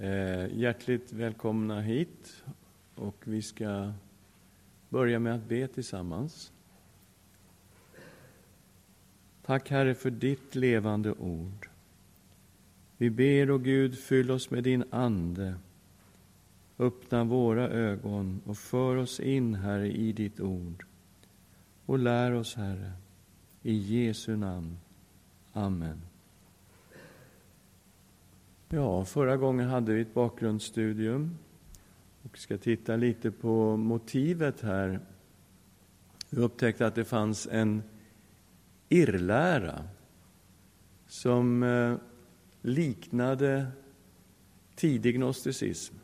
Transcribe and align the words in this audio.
Eh, 0.00 0.58
hjärtligt 0.58 1.12
välkomna 1.12 1.80
hit. 1.80 2.44
Och 2.94 3.16
vi 3.24 3.42
ska 3.42 3.92
börja 4.88 5.18
med 5.18 5.34
att 5.34 5.48
be 5.48 5.68
tillsammans. 5.68 6.52
Tack 9.46 9.70
Herre 9.70 9.94
för 9.94 10.10
ditt 10.10 10.54
levande 10.54 11.12
ord. 11.12 11.68
Vi 12.96 13.10
ber, 13.10 13.50
och 13.50 13.64
Gud, 13.64 13.98
fyll 13.98 14.30
oss 14.30 14.50
med 14.50 14.64
din 14.64 14.84
Ande. 14.90 15.54
Öppna 16.78 17.24
våra 17.24 17.68
ögon 17.68 18.40
och 18.44 18.58
för 18.58 18.96
oss 18.96 19.20
in, 19.20 19.54
Herre, 19.54 19.92
i 19.92 20.12
ditt 20.12 20.40
ord. 20.40 20.84
Och 21.86 21.98
lär 21.98 22.32
oss, 22.32 22.54
Herre, 22.54 22.92
i 23.62 23.74
Jesu 23.74 24.36
namn. 24.36 24.76
Amen. 25.52 26.07
Ja, 28.70 29.04
förra 29.04 29.36
gången 29.36 29.68
hade 29.68 29.92
vi 29.92 30.00
ett 30.00 30.14
bakgrundsstudium 30.14 31.38
och 32.22 32.38
ska 32.38 32.58
titta 32.58 32.96
lite 32.96 33.30
på 33.30 33.76
motivet 33.76 34.60
här. 34.60 35.00
Vi 36.30 36.42
upptäckte 36.42 36.86
att 36.86 36.94
det 36.94 37.04
fanns 37.04 37.48
en 37.50 37.82
irrlära 38.88 39.84
som 41.06 41.62
eh, 41.62 41.94
liknade 42.62 43.66
tidig 44.74 45.16
gnosticism. 45.16 45.94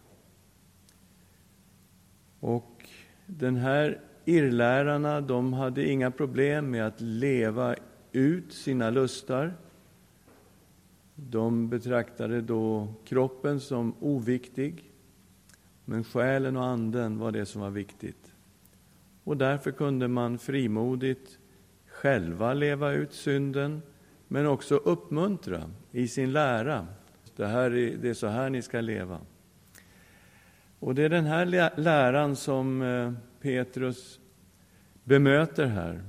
Och 2.40 2.88
den 3.26 3.56
här 3.56 4.00
irrlärarna 4.24 5.20
de 5.20 5.52
hade 5.52 5.88
inga 5.88 6.10
problem 6.10 6.70
med 6.70 6.86
att 6.86 7.00
leva 7.00 7.74
ut 8.12 8.52
sina 8.52 8.90
lustar 8.90 9.54
de 11.14 11.68
betraktade 11.68 12.40
då 12.40 12.88
kroppen 13.04 13.60
som 13.60 13.94
oviktig, 14.00 14.92
men 15.84 16.04
själen 16.04 16.56
och 16.56 16.64
anden 16.64 17.18
var 17.18 17.32
det 17.32 17.46
som 17.46 17.60
var 17.60 17.70
viktigt. 17.70 18.34
Och 19.24 19.36
därför 19.36 19.70
kunde 19.70 20.08
man 20.08 20.38
frimodigt 20.38 21.38
själva 21.86 22.54
leva 22.54 22.92
ut 22.92 23.12
synden, 23.12 23.82
men 24.28 24.46
också 24.46 24.76
uppmuntra 24.76 25.70
i 25.92 26.08
sin 26.08 26.32
lära. 26.32 26.86
Det, 27.36 27.46
här 27.46 27.70
är, 27.70 27.96
det 27.96 28.08
är 28.08 28.14
så 28.14 28.26
här 28.26 28.50
ni 28.50 28.62
ska 28.62 28.80
leva. 28.80 29.20
Och 30.78 30.94
det 30.94 31.02
är 31.02 31.08
den 31.08 31.24
här 31.24 31.70
läran 31.80 32.36
som 32.36 32.82
eh, 32.82 33.12
Petrus 33.40 34.20
bemöter 35.04 35.66
här. 35.66 36.02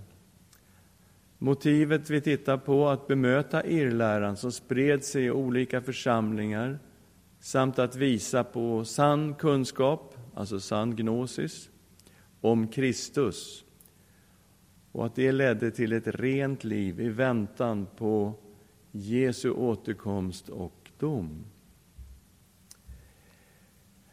Motivet 1.37 2.09
vi 2.09 2.21
tittar 2.21 2.57
på 2.57 2.89
att 2.89 3.07
bemöta 3.07 3.65
irrläran 3.65 4.37
som 4.37 4.51
spred 4.51 5.03
sig 5.03 5.25
i 5.25 5.31
olika 5.31 5.81
församlingar 5.81 6.79
samt 7.39 7.79
att 7.79 7.95
visa 7.95 8.43
på 8.43 8.85
sann 8.85 9.35
kunskap, 9.35 10.17
alltså 10.33 10.59
sann 10.59 10.95
gnosis, 10.95 11.69
om 12.41 12.67
Kristus 12.67 13.65
och 14.91 15.05
att 15.05 15.15
det 15.15 15.31
ledde 15.31 15.71
till 15.71 15.93
ett 15.93 16.07
rent 16.07 16.63
liv 16.63 17.01
i 17.01 17.09
väntan 17.09 17.87
på 17.97 18.33
Jesu 18.91 19.49
återkomst 19.49 20.49
och 20.49 20.91
dom. 20.99 21.45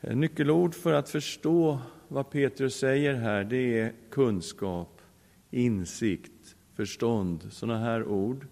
Nyckelord 0.00 0.74
för 0.74 0.92
att 0.92 1.08
förstå 1.08 1.78
vad 2.08 2.30
Petrus 2.30 2.74
säger 2.74 3.14
här, 3.14 3.44
det 3.44 3.80
är 3.80 3.92
kunskap, 4.10 5.00
insikt, 5.50 6.56
förstånd. 6.74 7.46
Sådana 7.50 7.78
här 7.78 8.04
ord 8.04 8.46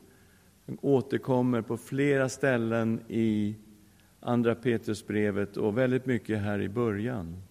de 0.66 0.78
återkommer 0.82 1.62
på 1.62 1.76
flera 1.76 2.28
ställen 2.28 3.00
i 3.08 3.56
Andra 4.20 4.54
Petrusbrevet 4.54 5.56
och 5.56 5.78
väldigt 5.78 6.06
mycket 6.06 6.38
här 6.38 6.60
i 6.60 6.68
början. 6.68 7.42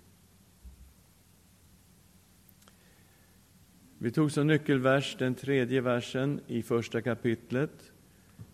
Vi 3.97 4.11
tog 4.11 4.31
som 4.31 4.47
nyckelvers 4.47 5.15
den 5.19 5.35
tredje 5.35 5.81
versen 5.81 6.39
i 6.47 6.61
första 6.61 7.01
kapitlet. 7.01 7.91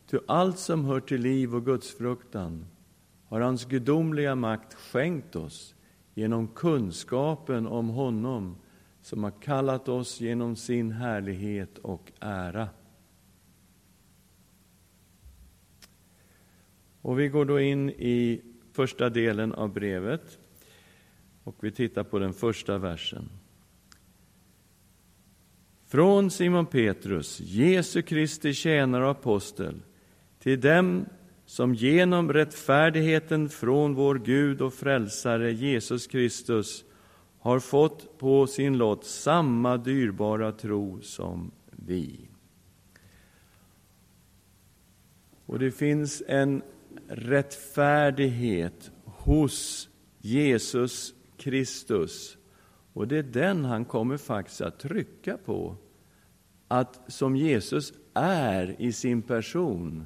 Ty 0.08 0.18
allt 0.28 0.60
som 0.60 0.86
hör 0.86 1.00
till 1.00 1.22
liv 1.22 1.56
och 1.56 1.66
gudsfruktan 1.66 2.66
har 3.28 3.42
hans 3.42 3.66
gudomliga 3.66 4.36
makt 4.36 4.74
skänkt 4.74 5.36
oss 5.36 5.76
genom 6.14 6.48
kunskapen 6.48 7.68
om 7.68 7.90
honom 7.90 8.56
som 9.06 9.24
har 9.24 9.32
kallat 9.32 9.88
oss 9.88 10.22
genom 10.22 10.56
sin 10.56 10.92
härlighet 10.92 11.78
och 11.78 12.12
ära. 12.20 12.70
Och 17.02 17.20
vi 17.20 17.28
går 17.28 17.46
då 17.46 17.60
in 17.60 17.90
i 17.90 18.42
första 18.72 19.10
delen 19.10 19.54
av 19.54 19.74
brevet 19.74 20.38
och 21.44 21.56
vi 21.60 21.72
tittar 21.72 22.04
på 22.04 22.20
den 22.20 22.34
första 22.34 22.78
versen. 22.78 23.30
Från 25.88 26.32
Simon 26.32 26.66
Petrus, 26.66 27.40
Jesu 27.40 28.02
Kristi 28.02 28.54
tjänare 28.54 29.04
och 29.04 29.12
apostel, 29.12 29.82
till 30.40 30.62
dem 30.62 31.06
som 31.46 31.76
genom 31.76 32.34
rättfärdigheten 32.34 33.50
från 33.50 33.94
vår 33.94 34.16
Gud 34.16 34.62
och 34.62 34.74
frälsare 34.74 35.52
Jesus 35.52 36.08
Kristus 36.08 36.86
har 37.46 37.60
fått 37.60 38.18
på 38.18 38.48
sin 38.48 38.78
lott 38.78 39.06
samma 39.06 39.78
dyrbara 39.78 40.52
tro 40.52 41.02
som 41.02 41.52
vi. 41.72 42.30
Och 45.46 45.60
det 45.60 45.72
finns 45.72 46.24
en 46.28 46.62
rättfärdighet 47.08 48.92
hos 49.06 49.90
Jesus 50.20 51.14
Kristus. 51.38 52.38
Och 52.94 53.08
det 53.08 53.18
är 53.18 53.24
den 53.24 53.66
han 53.66 53.86
kommer 53.86 54.18
faktiskt 54.18 54.62
att 54.62 54.80
trycka 54.80 55.38
på. 55.38 55.76
Att 56.68 57.12
som 57.12 57.36
Jesus 57.36 57.94
är 58.14 58.76
i 58.80 58.92
sin 58.92 59.22
person, 59.22 60.06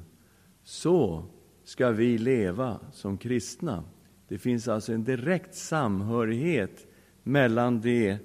så 0.62 1.24
ska 1.64 1.90
vi 1.90 2.18
leva 2.18 2.80
som 2.92 3.18
kristna. 3.18 3.84
Det 4.28 4.38
finns 4.38 4.68
alltså 4.68 4.92
en 4.92 5.04
direkt 5.04 5.54
samhörighet 5.54 6.86
mellan 7.30 7.80
det 7.80 8.18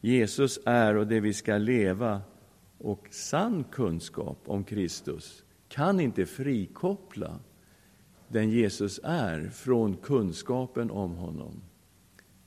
Jesus 0.00 0.58
är 0.66 0.96
och 0.96 1.06
det 1.06 1.20
vi 1.20 1.32
ska 1.32 1.58
leva 1.58 2.22
och 2.78 3.08
sann 3.10 3.64
kunskap 3.64 4.38
om 4.44 4.64
Kristus 4.64 5.44
kan 5.68 6.00
inte 6.00 6.26
frikoppla 6.26 7.40
den 8.28 8.50
Jesus 8.50 9.00
är 9.04 9.48
från 9.48 9.96
kunskapen 9.96 10.90
om 10.90 11.14
honom. 11.14 11.62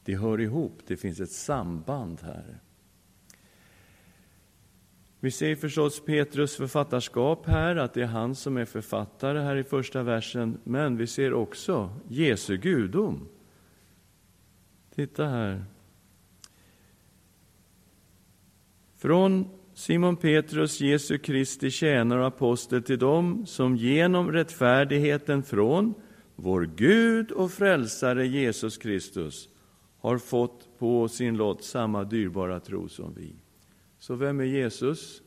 Det 0.04 0.16
hör 0.16 0.42
ihop, 0.42 0.80
det 0.88 0.98
finns 0.98 1.20
ett 1.20 1.32
samband 1.32 2.22
här. 2.22 2.60
Vi 5.20 5.32
ser 5.32 5.56
förstås 5.56 6.06
Petrus 6.06 6.56
författarskap 6.56 7.46
här, 7.46 7.76
att 7.76 7.94
det 7.94 8.02
är 8.02 8.08
han 8.08 8.36
som 8.36 8.58
är 8.58 8.66
författare 8.66 9.40
här 9.40 9.56
i 9.56 9.64
första 9.64 10.04
versen, 10.04 10.58
men 10.64 10.98
vi 10.98 11.08
ser 11.08 11.34
också 11.34 11.96
Jesu 12.08 12.58
gudom. 12.58 13.28
Titta 14.96 15.26
här, 15.26 15.66
Från 18.98 19.50
Simon 19.74 20.16
Petrus, 20.16 20.82
Jesu 20.82 21.18
Kristi 21.18 21.72
tjänare 21.72 22.20
och 22.20 22.28
apostel 22.28 22.84
till 22.84 23.00
dem 23.00 23.46
som 23.46 23.76
genom 23.76 24.32
rättfärdigheten 24.32 25.44
från 25.44 25.94
vår 26.36 26.70
Gud 26.76 27.32
och 27.32 27.52
frälsare 27.52 28.28
Jesus 28.28 28.78
Kristus 28.78 29.50
har 30.00 30.18
fått 30.18 30.80
på 30.80 31.08
sin 31.08 31.38
lott 31.38 31.64
samma 31.64 32.04
dyrbara 32.04 32.60
tro 32.60 32.90
som 32.90 33.14
vi. 33.14 33.36
Så 34.00 34.16
vem 34.16 34.40
är 34.40 34.44
Jesus? 34.44 35.22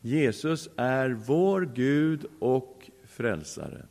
Jesus 0.00 0.68
är 0.76 1.10
vår 1.10 1.72
Gud 1.74 2.26
och 2.38 2.90
frälsare. 3.04 3.86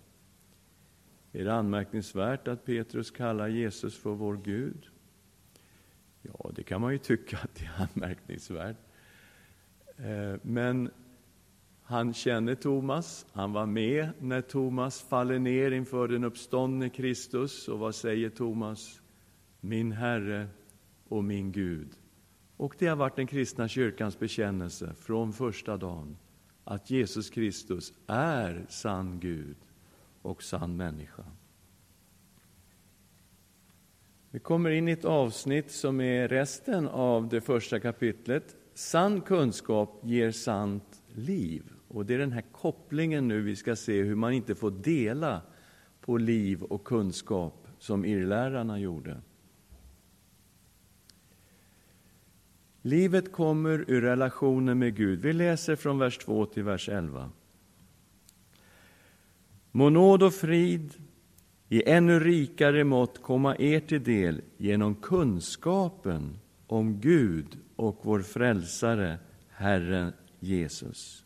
Är 1.31 1.43
det 1.43 1.53
anmärkningsvärt 1.53 2.47
att 2.47 2.65
Petrus 2.65 3.11
kallar 3.11 3.47
Jesus 3.47 3.97
för 3.97 4.09
vår 4.09 4.37
Gud? 4.43 4.87
Ja, 6.21 6.51
det 6.55 6.63
kan 6.63 6.81
man 6.81 6.91
ju 6.91 6.97
tycka 6.97 7.37
att 7.37 7.55
det 7.55 7.65
är 7.65 7.87
anmärkningsvärt. 7.93 8.77
Eh, 9.97 10.39
men 10.41 10.89
han 11.83 12.13
känner 12.13 12.55
Thomas, 12.55 13.25
han 13.31 13.53
var 13.53 13.65
med 13.65 14.09
när 14.19 14.41
Thomas 14.41 15.01
faller 15.01 15.39
ner 15.39 15.71
inför 15.71 16.07
den 16.07 16.23
uppståndne 16.23 16.89
Kristus. 16.89 17.67
Och 17.67 17.79
vad 17.79 17.95
säger 17.95 18.29
Thomas? 18.29 19.01
Min 19.61 19.91
Herre 19.91 20.47
och 21.07 21.23
min 21.23 21.51
Gud. 21.51 21.89
Och 22.57 22.75
det 22.79 22.87
har 22.87 22.95
varit 22.95 23.15
den 23.15 23.27
kristna 23.27 23.67
kyrkans 23.67 24.19
bekännelse 24.19 24.93
från 24.99 25.33
första 25.33 25.77
dagen 25.77 26.17
att 26.63 26.89
Jesus 26.89 27.29
Kristus 27.29 27.93
är 28.07 28.65
sann 28.69 29.19
Gud 29.19 29.55
och 30.21 30.43
sann 30.43 30.77
människa. 30.77 31.23
Vi 34.31 34.39
kommer 34.39 34.69
in 34.69 34.87
i 34.87 34.91
ett 34.91 35.05
avsnitt 35.05 35.71
som 35.71 36.01
är 36.01 36.27
resten 36.27 36.87
av 36.87 37.29
det 37.29 37.41
första 37.41 37.79
kapitlet 37.79 38.55
Sann 38.77 39.21
kunskap 39.21 39.99
ger 40.03 40.31
sant 40.31 41.01
liv. 41.07 41.63
Och 41.87 42.05
Det 42.05 42.13
är 42.13 42.17
den 42.17 42.31
här 42.31 42.43
kopplingen 42.51 43.27
nu 43.27 43.41
vi 43.41 43.55
ska 43.55 43.75
se 43.75 44.03
hur 44.03 44.15
man 44.15 44.33
inte 44.33 44.55
får 44.55 44.71
dela 44.71 45.41
på 46.01 46.17
liv 46.17 46.63
och 46.63 46.83
kunskap 46.83 47.67
som 47.79 48.05
irrlärarna 48.05 48.79
gjorde. 48.79 49.21
Livet 52.81 53.31
kommer 53.31 53.85
ur 53.87 54.01
relationen 54.01 54.79
med 54.79 54.95
Gud. 54.95 55.21
Vi 55.21 55.33
läser 55.33 55.75
från 55.75 55.99
vers 55.99 56.17
2 56.17 56.45
till 56.45 56.63
vers 56.63 56.89
11. 56.89 57.29
Må 59.71 59.89
nåd 59.89 60.23
och 60.23 60.33
frid 60.33 60.93
i 61.69 61.89
ännu 61.89 62.19
rikare 62.19 62.83
mått 62.83 63.21
komma 63.21 63.55
er 63.55 63.79
till 63.79 64.03
del 64.03 64.41
genom 64.57 64.95
kunskapen 64.95 66.39
om 66.67 66.99
Gud 66.99 67.57
och 67.75 67.99
vår 68.01 68.19
frälsare, 68.19 69.19
Herren 69.49 70.13
Jesus. 70.39 71.23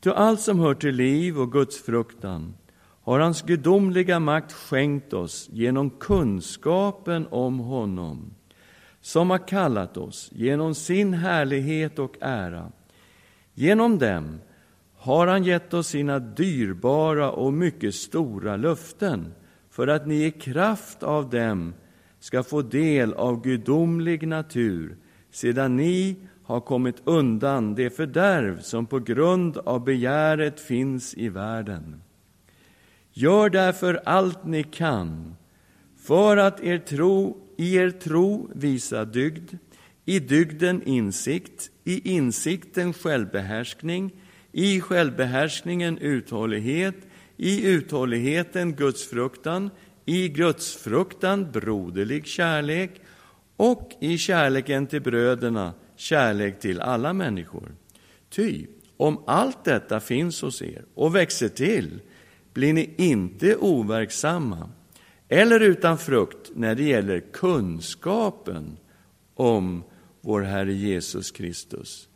Ty 0.00 0.10
allt 0.10 0.40
som 0.40 0.58
hör 0.58 0.74
till 0.74 0.94
liv 0.94 1.38
och 1.38 1.52
Guds 1.52 1.82
fruktan 1.82 2.54
har 3.02 3.20
hans 3.20 3.42
gudomliga 3.42 4.20
makt 4.20 4.52
skänkt 4.52 5.12
oss 5.12 5.48
genom 5.52 5.90
kunskapen 5.90 7.26
om 7.30 7.58
honom 7.58 8.34
som 9.00 9.30
har 9.30 9.48
kallat 9.48 9.96
oss 9.96 10.30
genom 10.32 10.74
sin 10.74 11.14
härlighet 11.14 11.98
och 11.98 12.16
ära. 12.20 12.72
Genom 13.54 13.98
dem 13.98 14.40
har 14.96 15.26
han 15.26 15.44
gett 15.44 15.74
oss 15.74 15.86
sina 15.86 16.18
dyrbara 16.18 17.30
och 17.30 17.52
mycket 17.52 17.94
stora 17.94 18.56
löften 18.56 19.34
för 19.70 19.88
att 19.88 20.06
ni 20.06 20.24
i 20.24 20.30
kraft 20.30 21.02
av 21.02 21.30
dem 21.30 21.74
ska 22.22 22.42
få 22.42 22.62
del 22.62 23.12
av 23.14 23.42
gudomlig 23.42 24.28
natur 24.28 24.96
sedan 25.30 25.76
ni 25.76 26.16
har 26.44 26.60
kommit 26.60 26.96
undan 27.04 27.74
det 27.74 27.90
fördärv 27.90 28.60
som 28.60 28.86
på 28.86 28.98
grund 28.98 29.56
av 29.58 29.84
begäret 29.84 30.60
finns 30.60 31.14
i 31.14 31.28
världen. 31.28 32.02
Gör 33.12 33.50
därför 33.50 34.00
allt 34.04 34.44
ni 34.44 34.62
kan 34.62 35.34
för 35.96 36.36
att 36.36 36.60
er 36.60 36.78
tro, 36.78 37.36
i 37.56 37.76
er 37.76 37.90
tro 37.90 38.50
visa 38.54 39.04
dygd, 39.04 39.50
i 40.04 40.18
dygden 40.18 40.82
insikt, 40.82 41.70
i 41.84 42.14
insikten 42.14 42.92
självbehärskning, 42.92 44.12
i 44.52 44.80
självbehärskningen 44.80 45.98
uthållighet, 45.98 46.96
i 47.36 47.68
uthålligheten 47.68 48.72
gudsfruktan, 48.72 49.70
i 50.04 50.28
gudsfruktan 50.28 51.50
broderlig 51.52 52.26
kärlek 52.26 52.90
och 53.56 53.92
i 54.00 54.18
kärleken 54.18 54.86
till 54.86 55.02
bröderna 55.02 55.72
kärlek 55.96 56.60
till 56.60 56.80
alla 56.80 57.12
människor. 57.12 57.74
Ty 58.30 58.66
om 58.96 59.22
allt 59.26 59.64
detta 59.64 60.00
finns 60.00 60.42
hos 60.42 60.62
er 60.62 60.84
och 60.94 61.16
växer 61.16 61.48
till 61.48 62.00
blir 62.52 62.72
ni 62.72 62.94
inte 62.96 63.56
overksamma 63.56 64.70
eller 65.28 65.60
utan 65.60 65.98
frukt 65.98 66.50
när 66.54 66.74
det 66.74 66.82
gäller 66.82 67.20
kunskapen 67.32 68.76
om 69.34 69.84
vår 70.20 70.40
Herre 70.42 70.72
Jesus 70.72 71.30
Kristus. 71.30 72.08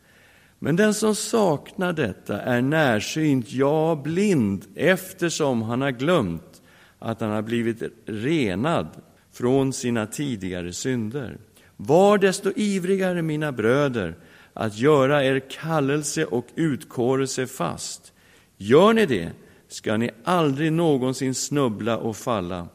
Men 0.59 0.75
den 0.75 0.93
som 0.93 1.15
saknar 1.15 1.93
detta 1.93 2.41
är 2.41 2.61
närsynt, 2.61 3.51
ja, 3.51 4.01
blind, 4.03 4.65
eftersom 4.75 5.61
han 5.61 5.81
har 5.81 5.91
glömt 5.91 6.56
att 6.99 7.21
han 7.21 7.31
har 7.31 7.41
blivit 7.41 7.83
renad 8.05 8.87
från 9.31 9.73
sina 9.73 10.05
tidigare 10.05 10.73
synder. 10.73 11.37
Var 11.77 12.17
desto 12.17 12.51
ivrigare, 12.55 13.21
mina 13.21 13.51
bröder, 13.51 14.15
att 14.53 14.77
göra 14.77 15.25
er 15.25 15.39
kallelse 15.39 16.25
och 16.25 16.47
utkårelse 16.55 17.47
fast. 17.47 18.13
Gör 18.57 18.93
ni 18.93 19.05
det, 19.05 19.31
ska 19.67 19.97
ni 19.97 20.11
aldrig 20.23 20.73
någonsin 20.73 21.35
snubbla 21.35 21.97
och 21.97 22.17
falla. 22.17 22.67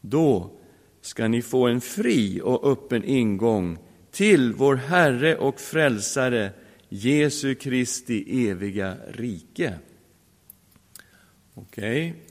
Då 0.00 0.50
ska 1.00 1.28
ni 1.28 1.42
få 1.42 1.66
en 1.66 1.80
fri 1.80 2.40
och 2.44 2.72
öppen 2.72 3.04
ingång 3.04 3.78
till 4.10 4.52
vår 4.52 4.74
Herre 4.76 5.36
och 5.36 5.60
Frälsare 5.60 6.50
Jesu 6.88 7.54
Kristi 7.54 8.48
eviga 8.48 8.96
rike. 9.08 9.74
Okej, 11.54 12.10
okay. 12.10 12.25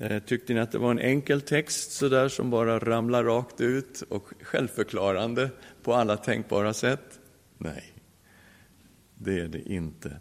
Eh, 0.00 0.22
tyckte 0.22 0.54
ni 0.54 0.60
att 0.60 0.72
det 0.72 0.78
var 0.78 0.90
en 0.90 0.98
enkel 0.98 1.40
text 1.40 1.92
så 1.92 2.08
där 2.08 2.28
som 2.28 2.50
bara 2.50 2.78
ramlar 2.78 3.24
rakt 3.24 3.60
ut 3.60 4.02
och 4.08 4.28
självförklarande 4.42 5.50
på 5.82 5.94
alla 5.94 6.16
tänkbara 6.16 6.74
sätt? 6.74 7.20
Nej, 7.58 7.94
det 9.14 9.40
är 9.40 9.48
det 9.48 9.72
inte. 9.72 10.20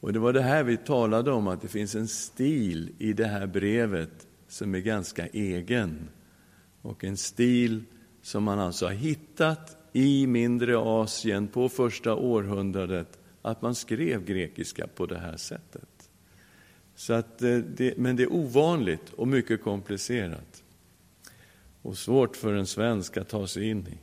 Och 0.00 0.12
det 0.12 0.18
var 0.18 0.32
det 0.32 0.42
här 0.42 0.62
vi 0.62 0.76
talade 0.76 1.30
om, 1.30 1.48
att 1.48 1.62
det 1.62 1.68
finns 1.68 1.94
en 1.94 2.08
stil 2.08 2.94
i 2.98 3.12
det 3.12 3.26
här 3.26 3.46
brevet 3.46 4.26
som 4.48 4.74
är 4.74 4.78
ganska 4.78 5.26
egen. 5.26 6.08
Och 6.82 7.04
en 7.04 7.16
stil 7.16 7.84
som 8.22 8.44
man 8.44 8.58
alltså 8.58 8.86
har 8.86 8.92
hittat 8.92 9.76
i 9.92 10.26
mindre 10.26 10.78
Asien 10.78 11.48
på 11.48 11.68
första 11.68 12.14
århundradet, 12.14 13.18
att 13.42 13.62
man 13.62 13.74
skrev 13.74 14.24
grekiska 14.24 14.86
på 14.86 15.06
det 15.06 15.18
här 15.18 15.36
sättet. 15.36 15.89
Så 17.00 17.12
att 17.12 17.42
eh, 17.42 17.56
det, 17.56 17.96
men 17.96 18.16
det 18.16 18.22
är 18.22 18.32
ovanligt 18.32 19.12
och 19.16 19.28
mycket 19.28 19.62
komplicerat 19.62 20.62
och 21.82 21.98
svårt 21.98 22.36
för 22.36 22.54
en 22.54 22.66
svensk 22.66 23.16
att 23.16 23.28
ta 23.28 23.46
sig 23.46 23.68
in 23.68 23.86
i. 23.88 23.98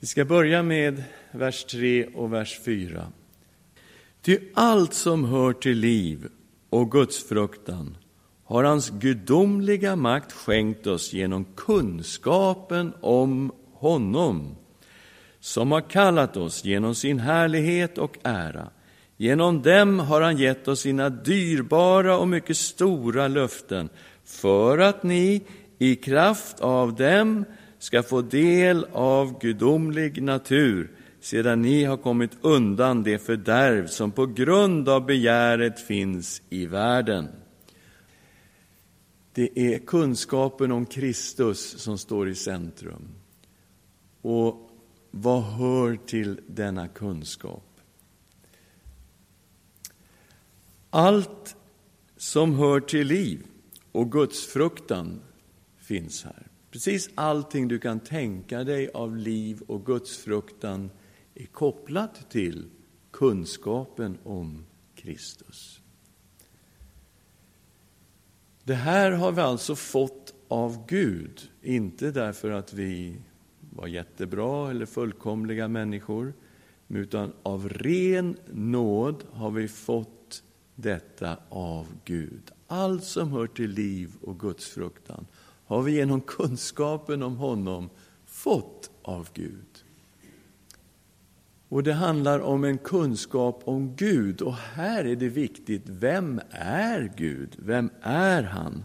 Vi 0.00 0.06
ska 0.06 0.24
börja 0.24 0.62
med 0.62 1.04
vers 1.30 1.64
3 1.64 2.06
och 2.06 2.32
vers 2.32 2.60
4. 2.64 3.06
Ty 4.22 4.38
allt 4.54 4.94
som 4.94 5.24
hör 5.24 5.52
till 5.52 5.78
liv 5.78 6.28
och 6.70 6.90
gudsfruktan 6.90 7.96
har 8.44 8.64
hans 8.64 8.90
gudomliga 8.90 9.96
makt 9.96 10.32
skänkt 10.32 10.86
oss 10.86 11.12
genom 11.12 11.44
kunskapen 11.44 12.92
om 13.00 13.52
honom 13.72 14.56
som 15.40 15.72
har 15.72 15.90
kallat 15.90 16.36
oss 16.36 16.64
genom 16.64 16.94
sin 16.94 17.18
härlighet 17.18 17.98
och 17.98 18.18
ära. 18.22 18.70
Genom 19.22 19.62
dem 19.62 19.98
har 19.98 20.20
han 20.20 20.36
gett 20.36 20.68
oss 20.68 20.80
sina 20.80 21.08
dyrbara 21.08 22.18
och 22.18 22.28
mycket 22.28 22.56
stora 22.56 23.28
löften 23.28 23.88
för 24.24 24.78
att 24.78 25.02
ni 25.02 25.42
i 25.78 25.96
kraft 25.96 26.60
av 26.60 26.94
dem 26.94 27.44
ska 27.78 28.02
få 28.02 28.22
del 28.22 28.86
av 28.92 29.38
gudomlig 29.40 30.22
natur 30.22 30.90
sedan 31.20 31.62
ni 31.62 31.84
har 31.84 31.96
kommit 31.96 32.30
undan 32.40 33.02
det 33.02 33.18
fördärv 33.18 33.86
som 33.86 34.10
på 34.10 34.26
grund 34.26 34.88
av 34.88 35.06
begäret 35.06 35.80
finns 35.80 36.42
i 36.50 36.66
världen. 36.66 37.28
Det 39.32 39.74
är 39.74 39.78
kunskapen 39.78 40.72
om 40.72 40.86
Kristus 40.86 41.78
som 41.78 41.98
står 41.98 42.28
i 42.28 42.34
centrum. 42.34 43.08
Och 44.22 44.70
vad 45.10 45.42
hör 45.42 45.96
till 46.06 46.40
denna 46.46 46.88
kunskap? 46.88 47.71
Allt 50.94 51.56
som 52.16 52.54
hör 52.54 52.80
till 52.80 53.06
liv 53.06 53.46
och 53.92 54.12
gudsfruktan 54.12 55.20
finns 55.78 56.24
här. 56.24 56.46
Precis 56.70 57.10
allting 57.14 57.68
du 57.68 57.78
kan 57.78 58.00
tänka 58.00 58.64
dig 58.64 58.90
av 58.94 59.16
liv 59.16 59.62
och 59.66 59.86
gudsfruktan 59.86 60.90
är 61.34 61.46
kopplat 61.46 62.30
till 62.30 62.64
kunskapen 63.10 64.18
om 64.24 64.64
Kristus. 64.94 65.80
Det 68.64 68.74
här 68.74 69.12
har 69.12 69.32
vi 69.32 69.40
alltså 69.40 69.76
fått 69.76 70.34
av 70.48 70.86
Gud, 70.86 71.50
inte 71.62 72.10
därför 72.10 72.50
att 72.50 72.72
vi 72.72 73.16
var 73.70 73.86
jättebra 73.86 74.70
eller 74.70 74.86
fullkomliga 74.86 75.68
människor, 75.68 76.34
utan 76.88 77.32
av 77.42 77.68
ren 77.68 78.36
nåd 78.52 79.24
har 79.32 79.50
vi 79.50 79.68
fått 79.68 80.11
detta 80.82 81.36
av 81.48 81.86
Gud. 82.04 82.50
Allt 82.66 83.04
som 83.04 83.32
hör 83.32 83.46
till 83.46 83.70
liv 83.70 84.10
och 84.20 84.40
gudsfruktan 84.40 85.26
har 85.66 85.82
vi 85.82 85.92
genom 85.92 86.20
kunskapen 86.20 87.22
om 87.22 87.36
honom 87.36 87.90
fått 88.26 88.90
av 89.02 89.28
Gud. 89.34 89.84
Och 91.68 91.82
det 91.82 91.92
handlar 91.92 92.40
om 92.40 92.64
en 92.64 92.78
kunskap 92.78 93.62
om 93.64 93.96
Gud. 93.96 94.42
Och 94.42 94.54
här 94.54 95.04
är 95.04 95.16
det 95.16 95.28
viktigt, 95.28 95.82
vem 95.86 96.40
är 96.50 97.12
Gud? 97.16 97.56
Vem 97.58 97.90
är 98.02 98.42
han? 98.42 98.84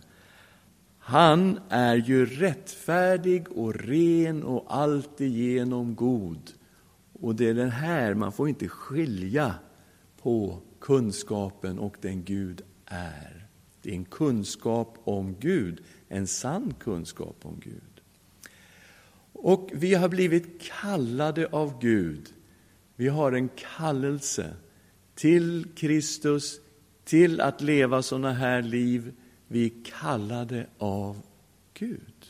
Han 1.00 1.60
är 1.70 1.96
ju 1.96 2.26
rättfärdig 2.26 3.52
och 3.52 3.76
ren 3.76 4.44
och 4.44 4.66
alltigenom 4.68 5.96
god. 5.96 6.52
Och 7.22 7.36
det 7.36 7.50
är 7.50 7.54
den 7.54 7.72
här, 7.72 8.14
man 8.14 8.32
får 8.32 8.50
inte 8.50 8.68
skilja 8.68 9.56
på 10.22 10.62
kunskapen 10.88 11.80
och 11.80 11.98
den 12.02 12.24
Gud 12.24 12.62
är. 12.86 13.48
Det 13.82 13.90
är 13.90 13.94
en 13.94 14.06
kunskap 14.06 14.98
om 15.04 15.36
Gud, 15.40 15.84
en 16.08 16.28
sann 16.28 16.74
kunskap 16.80 17.36
om 17.42 17.60
Gud. 17.64 18.02
Och 19.34 19.70
vi 19.74 19.94
har 19.94 20.10
blivit 20.10 20.62
kallade 20.62 21.48
av 21.48 21.80
Gud 21.82 22.34
vi 23.00 23.08
har 23.08 23.32
en 23.32 23.50
kallelse 23.78 24.54
till 25.16 25.68
Kristus, 25.76 26.60
till 27.04 27.42
att 27.42 27.62
leva 27.62 28.02
sådana 28.02 28.34
här 28.34 28.62
liv. 28.62 29.14
Vi 29.48 29.66
är 29.66 29.72
kallade 30.00 30.68
av 30.78 31.22
Gud. 31.74 32.26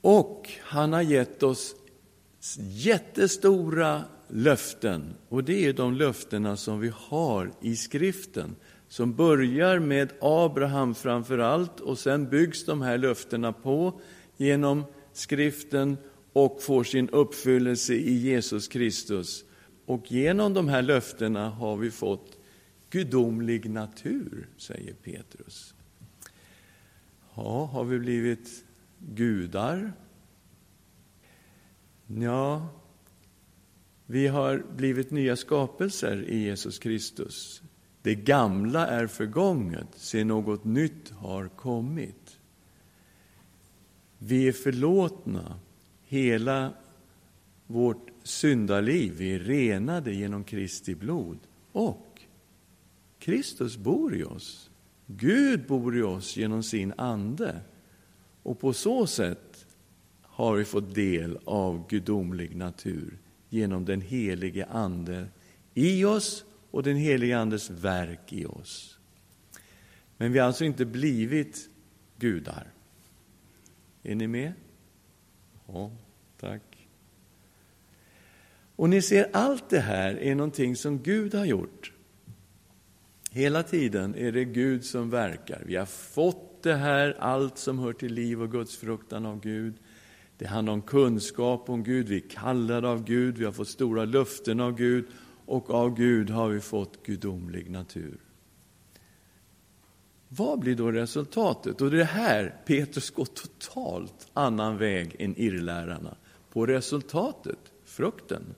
Och 0.00 0.50
han 0.60 0.92
har 0.92 1.02
gett 1.02 1.42
oss 1.42 1.74
jättestora 2.58 4.04
löften. 4.32 5.14
Och 5.28 5.44
det 5.44 5.66
är 5.66 5.72
de 5.72 5.94
löftena 5.94 6.56
som 6.56 6.80
vi 6.80 6.92
har 6.94 7.52
i 7.60 7.76
skriften. 7.76 8.56
Som 8.88 9.14
börjar 9.14 9.78
med 9.78 10.12
Abraham 10.20 10.94
framför 10.94 11.38
allt 11.38 11.80
och 11.80 11.98
sen 11.98 12.28
byggs 12.28 12.64
de 12.64 12.82
här 12.82 12.98
löftena 12.98 13.52
på 13.52 14.00
genom 14.36 14.84
skriften 15.12 15.96
och 16.32 16.62
får 16.62 16.84
sin 16.84 17.08
uppfyllelse 17.08 17.94
i 17.94 18.14
Jesus 18.14 18.68
Kristus. 18.68 19.44
Och 19.86 20.12
genom 20.12 20.54
de 20.54 20.68
här 20.68 20.82
löftena 20.82 21.50
har 21.50 21.76
vi 21.76 21.90
fått 21.90 22.38
gudomlig 22.90 23.70
natur, 23.70 24.48
säger 24.56 24.94
Petrus. 24.94 25.74
Ja, 27.34 27.64
har 27.64 27.84
vi 27.84 27.98
blivit 27.98 28.64
gudar? 28.98 29.92
Ja, 32.06 32.68
vi 34.10 34.26
har 34.26 34.62
blivit 34.76 35.10
nya 35.10 35.36
skapelser 35.36 36.24
i 36.28 36.38
Jesus 36.38 36.78
Kristus. 36.78 37.62
Det 38.02 38.14
gamla 38.14 38.86
är 38.86 39.06
förgånget, 39.06 39.86
se 39.96 40.24
något 40.24 40.64
nytt 40.64 41.10
har 41.10 41.48
kommit. 41.48 42.38
Vi 44.18 44.48
är 44.48 44.52
förlåtna, 44.52 45.58
hela 46.02 46.72
vårt 47.66 48.08
syndaliv, 48.22 49.14
vi 49.16 49.34
är 49.34 49.38
renade 49.38 50.12
genom 50.12 50.44
Kristi 50.44 50.94
blod. 50.94 51.38
Och 51.72 52.22
Kristus 53.18 53.76
bor 53.76 54.16
i 54.16 54.24
oss. 54.24 54.70
Gud 55.06 55.66
bor 55.66 55.98
i 55.98 56.02
oss 56.02 56.36
genom 56.36 56.62
sin 56.62 56.92
Ande. 56.96 57.60
Och 58.42 58.60
på 58.60 58.72
så 58.72 59.06
sätt 59.06 59.66
har 60.22 60.56
vi 60.56 60.64
fått 60.64 60.94
del 60.94 61.38
av 61.44 61.88
gudomlig 61.88 62.56
natur 62.56 63.18
genom 63.50 63.84
den 63.84 64.00
helige 64.00 64.66
Ande 64.66 65.28
i 65.74 66.04
oss 66.04 66.44
och 66.70 66.82
den 66.82 66.96
helige 66.96 67.38
Andes 67.38 67.70
verk 67.70 68.32
i 68.32 68.46
oss. 68.46 68.98
Men 70.16 70.32
vi 70.32 70.38
har 70.38 70.46
alltså 70.46 70.64
inte 70.64 70.84
blivit 70.84 71.68
gudar. 72.16 72.66
Är 74.02 74.14
ni 74.14 74.26
med? 74.26 74.52
Ja, 75.66 75.90
tack. 76.40 76.88
Och 78.76 78.88
ni 78.88 79.02
ser, 79.02 79.30
allt 79.32 79.70
det 79.70 79.80
här 79.80 80.14
är 80.14 80.34
någonting 80.34 80.76
som 80.76 81.02
Gud 81.02 81.34
har 81.34 81.44
gjort. 81.44 81.92
Hela 83.30 83.62
tiden 83.62 84.14
är 84.14 84.32
det 84.32 84.44
Gud 84.44 84.84
som 84.84 85.10
verkar. 85.10 85.62
Vi 85.66 85.76
har 85.76 85.86
fått 85.86 86.62
det 86.62 86.74
här, 86.74 87.16
allt 87.18 87.58
som 87.58 87.78
hör 87.78 87.92
till 87.92 88.14
liv 88.14 88.42
och 88.42 88.52
gudsfruktan 88.52 89.26
av 89.26 89.40
Gud. 89.40 89.74
Det 90.40 90.46
handlar 90.46 90.72
om 90.72 90.82
kunskap 90.82 91.70
om 91.70 91.84
Gud, 91.84 92.08
vi 92.08 92.16
är 92.16 92.28
kallade 92.28 92.88
av 92.88 93.04
Gud, 93.04 93.38
vi 93.38 93.44
har 93.44 93.52
fått 93.52 93.68
stora 93.68 94.04
löften 94.04 94.60
av 94.60 94.76
Gud 94.76 95.04
och 95.46 95.70
av 95.70 95.94
Gud 95.94 96.30
har 96.30 96.48
vi 96.48 96.60
fått 96.60 97.02
gudomlig 97.02 97.70
natur. 97.70 98.18
Vad 100.28 100.58
blir 100.58 100.74
då 100.74 100.92
resultatet? 100.92 101.80
Och 101.80 101.90
det 101.90 102.00
är 102.00 102.04
här 102.04 102.56
Petrus 102.66 103.10
går 103.10 103.24
totalt 103.24 104.28
annan 104.32 104.78
väg 104.78 105.16
än 105.18 105.34
irrlärarna. 105.36 106.16
På 106.52 106.66
resultatet, 106.66 107.72
frukten, 107.84 108.54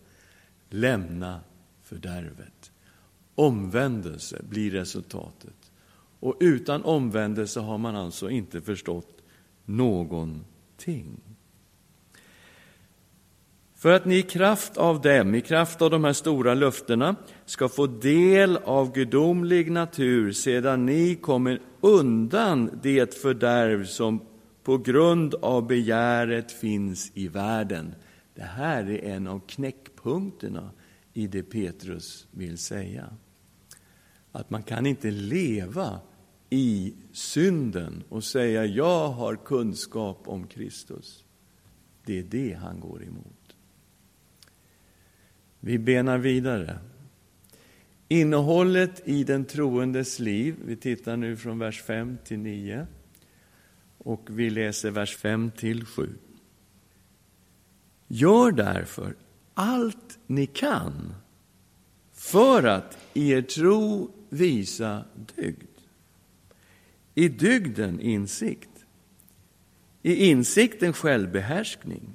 lämna 0.70 1.40
fördärvet. 1.82 2.72
Omvändelse 3.34 4.42
blir 4.48 4.70
resultatet. 4.70 5.72
Och 6.20 6.36
utan 6.40 6.84
omvändelse 6.84 7.60
har 7.60 7.78
man 7.78 7.96
alltså 7.96 8.30
inte 8.30 8.60
förstått 8.60 9.22
någonting. 9.64 11.31
För 13.82 13.92
att 13.92 14.04
ni 14.04 14.16
i 14.16 14.22
kraft 14.22 14.76
av 14.76 15.00
dem, 15.00 15.34
i 15.34 15.40
kraft 15.40 15.82
av 15.82 15.90
de 15.90 16.04
här 16.04 16.12
stora 16.12 16.54
löftena, 16.54 17.16
ska 17.44 17.68
få 17.68 17.86
del 17.86 18.56
av 18.56 18.92
gudomlig 18.92 19.70
natur 19.70 20.32
sedan 20.32 20.86
ni 20.86 21.14
kommer 21.14 21.60
undan 21.80 22.78
det 22.82 23.14
fördärv 23.14 23.84
som 23.84 24.20
på 24.62 24.78
grund 24.78 25.34
av 25.34 25.66
begäret 25.66 26.52
finns 26.52 27.12
i 27.14 27.28
världen. 27.28 27.94
Det 28.34 28.42
här 28.42 28.90
är 28.90 29.14
en 29.14 29.26
av 29.26 29.40
knäckpunkterna 29.46 30.70
i 31.12 31.26
det 31.26 31.42
Petrus 31.42 32.26
vill 32.30 32.58
säga. 32.58 33.06
Att 34.32 34.50
man 34.50 34.62
kan 34.62 34.86
inte 34.86 35.10
leva 35.10 36.00
i 36.50 36.94
synden 37.12 38.02
och 38.08 38.24
säga 38.24 38.64
jag 38.64 39.08
har 39.08 39.36
kunskap 39.36 40.22
om 40.24 40.46
Kristus. 40.46 41.24
Det 42.04 42.18
är 42.18 42.22
det 42.22 42.58
han 42.62 42.80
går 42.80 43.04
emot. 43.04 43.41
Vi 45.64 45.78
benar 45.78 46.18
vidare. 46.18 46.78
Innehållet 48.08 49.02
i 49.04 49.24
den 49.24 49.44
troendes 49.44 50.18
liv, 50.18 50.56
vi 50.64 50.76
tittar 50.76 51.16
nu 51.16 51.36
från 51.36 51.58
vers 51.58 51.82
5 51.82 52.18
till 52.24 52.38
9 52.38 52.86
och 53.98 54.28
vi 54.30 54.50
läser 54.50 54.90
vers 54.90 55.16
5 55.16 55.50
till 55.50 55.86
7. 55.86 56.14
Gör 58.08 58.52
därför 58.52 59.14
allt 59.54 60.18
ni 60.26 60.46
kan 60.46 61.14
för 62.12 62.64
att 62.64 62.98
i 63.14 63.30
er 63.30 63.42
tro 63.42 64.10
visa 64.28 65.04
dygd. 65.36 65.78
I 67.14 67.28
dygden 67.28 68.00
insikt, 68.00 68.84
i 70.02 70.30
insikten 70.30 70.92
självbehärskning, 70.92 72.14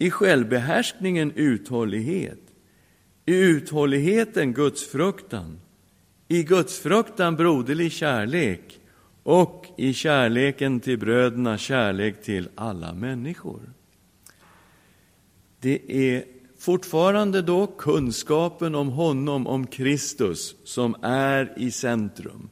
i 0.00 0.10
självbehärskningen 0.10 1.32
uthållighet, 1.34 2.38
i 3.26 3.36
uthålligheten 3.36 4.52
gudsfruktan, 4.52 5.60
i 6.28 6.42
gudsfruktan 6.42 7.36
broderlig 7.36 7.92
kärlek 7.92 8.80
och 9.22 9.66
i 9.78 9.92
kärleken 9.92 10.80
till 10.80 10.98
bröderna 10.98 11.58
kärlek 11.58 12.22
till 12.22 12.48
alla 12.54 12.94
människor. 12.94 13.60
Det 15.60 15.92
är 15.92 16.24
fortfarande 16.58 17.42
då 17.42 17.66
kunskapen 17.66 18.74
om 18.74 18.88
honom, 18.88 19.46
om 19.46 19.66
Kristus, 19.66 20.56
som 20.64 20.96
är 21.02 21.52
i 21.56 21.70
centrum. 21.70 22.50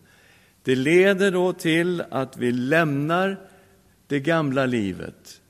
Det 0.63 0.75
leder 0.75 1.31
då 1.31 1.53
till 1.53 2.03
att 2.11 2.37
vi 2.37 2.53
lämnar 2.53 3.41
det 4.07 4.21
gamla 4.21 4.67
livet 4.67 5.41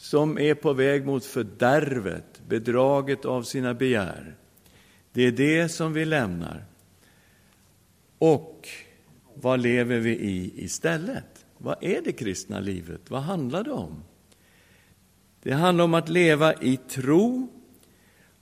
som 0.00 0.38
är 0.38 0.54
på 0.54 0.72
väg 0.72 1.06
mot 1.06 1.24
fördärvet, 1.24 2.40
bedraget 2.48 3.24
av 3.24 3.42
sina 3.42 3.74
begär. 3.74 4.36
Det 5.12 5.22
är 5.22 5.32
det 5.32 5.68
som 5.68 5.92
vi 5.92 6.04
lämnar. 6.04 6.64
Och 8.18 8.68
vad 9.34 9.60
lever 9.60 9.98
vi 9.98 10.10
i 10.10 10.64
istället? 10.64 11.46
Vad 11.58 11.76
är 11.80 12.02
det 12.02 12.12
kristna 12.12 12.60
livet? 12.60 13.00
Vad 13.08 13.22
handlar 13.22 13.64
det 13.64 13.70
om? 13.70 14.02
Det 15.42 15.52
handlar 15.52 15.84
om 15.84 15.94
att 15.94 16.08
leva 16.08 16.54
i 16.54 16.76
tro 16.76 17.48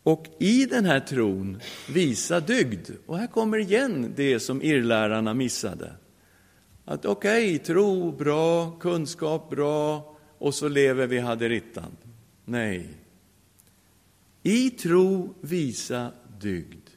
och 0.02 0.26
i 0.38 0.66
den 0.66 0.84
här 0.84 1.00
tron 1.00 1.60
visa 1.88 2.40
dygd. 2.40 2.90
Och 3.06 3.18
här 3.18 3.26
kommer 3.26 3.58
igen 3.58 4.12
det 4.16 4.40
som 4.40 4.62
irrlärarna 4.62 5.34
missade. 5.34 5.92
Att 6.84 7.04
okej, 7.04 7.54
okay, 7.54 7.58
tro 7.58 8.12
bra, 8.12 8.70
kunskap 8.70 9.50
bra, 9.50 10.14
och 10.38 10.54
så 10.54 10.68
lever 10.68 11.06
vi 11.06 11.18
haderittan. 11.18 11.96
Nej. 12.44 12.88
I 14.42 14.70
tro 14.70 15.34
visa 15.40 16.12
dygd, 16.40 16.88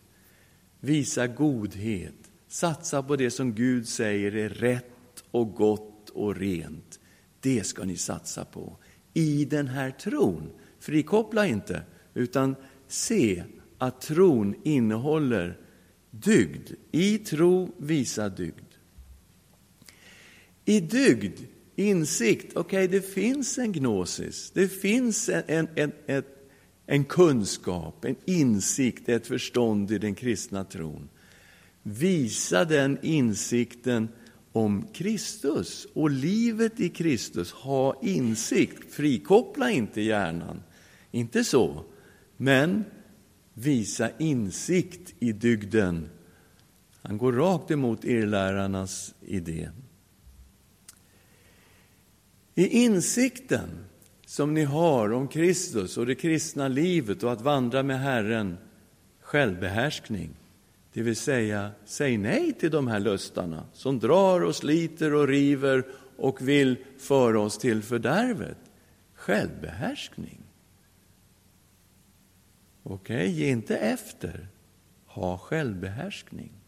visa 0.80 1.28
godhet, 1.28 2.32
satsa 2.48 3.04
på 3.04 3.16
det 3.16 3.32
som 3.32 3.54
Gud 3.54 3.88
säger 3.88 4.36
är 4.36 4.50
rätt 4.50 5.24
och 5.32 5.54
gott 5.54 6.10
och 6.10 6.36
rent. 6.36 7.00
Det 7.40 7.64
ska 7.64 7.84
ni 7.84 7.98
satsa 7.98 8.46
på 8.46 8.78
i 9.14 9.46
den 9.46 9.68
här 9.68 9.92
tron. 9.92 10.50
Frikoppla 10.80 11.48
inte, 11.48 11.82
utan 12.14 12.56
se 12.88 13.44
att 13.78 14.02
tron 14.02 14.56
innehåller 14.64 15.58
dygd. 16.12 16.70
I 16.92 17.18
tro 17.18 17.72
visa 17.78 18.30
dygd. 18.30 18.74
I 20.66 20.80
dygd 20.80 21.40
insikt, 21.90 22.58
okej, 22.58 22.86
okay, 22.86 23.00
det 23.00 23.14
finns 23.14 23.58
en 23.58 23.72
gnosis, 23.72 24.52
det 24.54 24.68
finns 24.68 25.30
en, 25.30 25.44
en, 25.48 25.68
en, 25.76 25.92
en, 26.06 26.24
en 26.86 27.06
kunskap, 27.06 28.06
en 28.06 28.16
insikt, 28.26 29.10
ett 29.10 29.28
förstånd 29.28 29.92
i 29.92 29.98
den 29.98 30.16
kristna 30.16 30.64
tron. 30.64 31.10
Visa 31.84 32.66
den 32.66 32.98
insikten 33.02 34.10
om 34.52 34.88
Kristus 34.94 35.88
och 35.94 36.10
livet 36.10 36.80
i 36.80 36.90
Kristus. 36.90 37.52
Ha 37.52 38.00
insikt, 38.02 38.94
frikoppla 38.94 39.72
inte 39.72 40.02
hjärnan, 40.02 40.64
inte 41.12 41.44
så, 41.44 41.84
men 42.38 42.84
visa 43.54 44.10
insikt 44.20 45.14
i 45.20 45.32
dygden. 45.32 46.10
Han 47.02 47.18
går 47.18 47.34
rakt 47.34 47.72
emot 47.72 48.04
irrlärarnas 48.04 49.14
idé. 49.22 49.70
I 52.56 52.68
insikten 52.68 53.70
som 54.26 54.54
ni 54.54 54.64
har 54.64 55.12
om 55.12 55.28
Kristus 55.28 55.98
och 55.98 56.06
det 56.06 56.16
kristna 56.16 56.68
livet 56.68 57.24
och 57.24 57.32
att 57.32 57.42
vandra 57.42 57.84
med 57.84 58.00
Herren, 58.00 58.58
självbehärskning. 59.22 60.30
Det 60.94 61.02
vill 61.02 61.16
säga, 61.16 61.72
säg 61.86 62.18
nej 62.18 62.54
till 62.54 62.72
de 62.72 62.88
här 62.88 63.00
lustarna 63.00 63.66
som 63.74 64.00
drar 64.00 64.42
och 64.42 64.56
sliter 64.56 65.14
och 65.14 65.28
river 65.28 65.86
och 66.18 66.48
vill 66.48 66.78
föra 66.98 67.40
oss 67.40 67.58
till 67.58 67.82
fördärvet. 67.82 68.58
Självbehärskning. 69.14 70.42
Okej, 72.84 73.16
okay, 73.16 73.28
ge 73.28 73.50
inte 73.50 73.78
efter. 73.78 74.48
Ha 75.06 75.38
självbehärskning. 75.38 76.61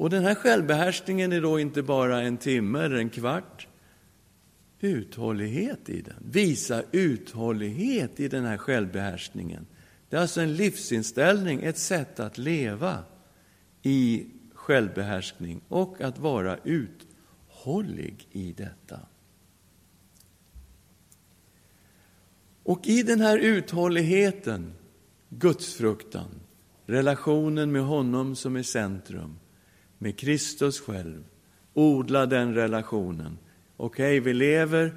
Och 0.00 0.10
den 0.10 0.24
här 0.24 0.34
självbehärskningen 0.34 1.32
är 1.32 1.40
då 1.40 1.60
inte 1.60 1.82
bara 1.82 2.22
en 2.22 2.36
timme 2.36 2.78
eller 2.78 2.96
en 2.96 3.10
kvart. 3.10 3.68
Uthållighet 4.78 5.88
i 5.88 6.02
den. 6.02 6.14
Visa 6.30 6.82
uthållighet 6.92 8.20
i 8.20 8.28
den 8.28 8.44
här 8.44 8.56
självbehärskningen. 8.56 9.66
Det 10.08 10.16
är 10.16 10.20
alltså 10.20 10.40
en 10.40 10.54
livsinställning, 10.54 11.62
ett 11.62 11.78
sätt 11.78 12.20
att 12.20 12.38
leva 12.38 12.98
i 13.82 14.26
självbehärskning 14.54 15.60
och 15.68 16.00
att 16.00 16.18
vara 16.18 16.58
uthållig 16.64 18.28
i 18.32 18.52
detta. 18.52 19.00
Och 22.62 22.86
i 22.86 23.02
den 23.02 23.20
här 23.20 23.38
uthålligheten, 23.38 24.72
gudsfruktan, 25.28 26.40
relationen 26.86 27.72
med 27.72 27.82
honom 27.82 28.36
som 28.36 28.56
är 28.56 28.62
centrum, 28.62 29.36
med 30.02 30.18
Kristus 30.18 30.80
själv, 30.80 31.24
odla 31.74 32.26
den 32.26 32.54
relationen. 32.54 33.38
Okej, 33.76 34.20
okay, 34.20 34.20
vi 34.20 34.38
lever 34.38 34.94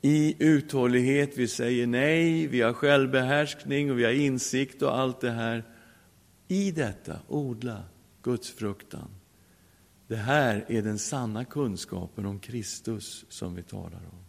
i 0.00 0.36
uthållighet, 0.38 1.38
vi 1.38 1.48
säger 1.48 1.86
nej, 1.86 2.46
vi 2.46 2.60
har 2.60 2.72
självbehärskning 2.72 3.90
och 3.90 3.98
vi 3.98 4.04
har 4.04 4.12
insikt 4.12 4.82
och 4.82 4.98
allt 4.98 5.20
det 5.20 5.30
här. 5.30 5.64
I 6.48 6.70
detta, 6.70 7.18
odla 7.28 7.84
Guds 8.22 8.50
fruktan. 8.50 9.10
Det 10.06 10.16
här 10.16 10.64
är 10.68 10.82
den 10.82 10.98
sanna 10.98 11.44
kunskapen 11.44 12.26
om 12.26 12.38
Kristus 12.38 13.24
som 13.28 13.54
vi 13.54 13.62
talar 13.62 14.02
om. 14.12 14.24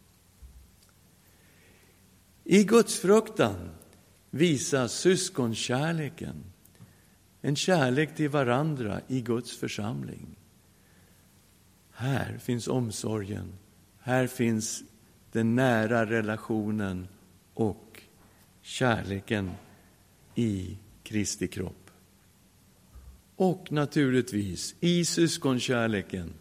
I 2.44 2.64
Guds 2.64 3.00
fruktan 3.00 3.70
visas 4.30 4.94
syskonkärleken, 4.94 6.44
en 7.42 7.56
kärlek 7.56 8.16
till 8.16 8.30
varandra 8.30 9.02
i 9.08 9.22
Guds 9.22 9.58
församling. 9.58 10.36
Här 11.92 12.38
finns 12.38 12.68
omsorgen, 12.68 13.54
här 14.00 14.28
finns 14.28 14.84
den 15.32 15.56
nära 15.56 16.06
relationen 16.06 17.08
och 17.54 18.04
kärleken 18.62 19.52
i 20.36 20.78
Kristi 21.04 21.48
kropp. 21.48 21.92
Och 23.36 23.72
naturligtvis, 23.72 24.76
i 24.80 25.06
syskonkärleken, 25.06 26.34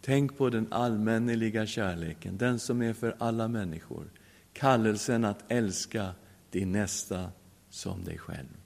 tänk 0.00 0.36
på 0.36 0.50
den 0.50 0.72
allmänneliga 0.72 1.66
kärleken, 1.66 2.38
den 2.38 2.58
som 2.58 2.82
är 2.82 2.92
för 2.92 3.16
alla 3.18 3.48
människor. 3.48 4.04
Kallelsen 4.52 5.24
att 5.24 5.52
älska 5.52 6.14
din 6.50 6.72
nästa 6.72 7.30
som 7.70 8.04
dig 8.04 8.18
själv. 8.18 8.59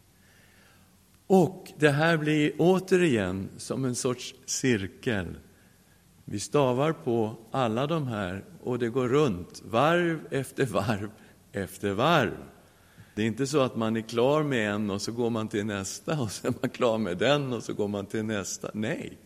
Och 1.26 1.72
det 1.78 1.90
här 1.90 2.16
blir 2.16 2.52
återigen 2.58 3.48
som 3.56 3.84
en 3.84 3.94
sorts 3.94 4.34
cirkel 4.46 5.38
vi 6.24 6.40
stavar 6.40 6.92
på 6.92 7.36
alla 7.50 7.86
de 7.86 8.06
här 8.06 8.44
och 8.62 8.78
det 8.78 8.88
går 8.88 9.08
runt, 9.08 9.62
varv 9.64 10.20
efter 10.30 10.66
varv 10.66 11.10
efter 11.52 11.92
varv. 11.92 12.36
Det 13.14 13.22
är 13.22 13.26
inte 13.26 13.46
så 13.46 13.60
att 13.60 13.76
man 13.76 13.96
är 13.96 14.00
klar 14.00 14.42
med 14.42 14.70
en 14.70 14.90
och 14.90 15.02
så 15.02 15.12
går 15.12 15.30
man 15.30 15.48
till 15.48 15.66
nästa 15.66 16.20
och 16.20 16.30
så 16.30 16.46
är 16.46 16.54
man 16.60 16.70
klar 16.70 16.98
med 16.98 17.18
den 17.18 17.52
och 17.52 17.62
så 17.62 17.74
går 17.74 17.88
man 17.88 18.06
till 18.06 18.24
nästa. 18.24 18.70
Nej, 18.74 19.18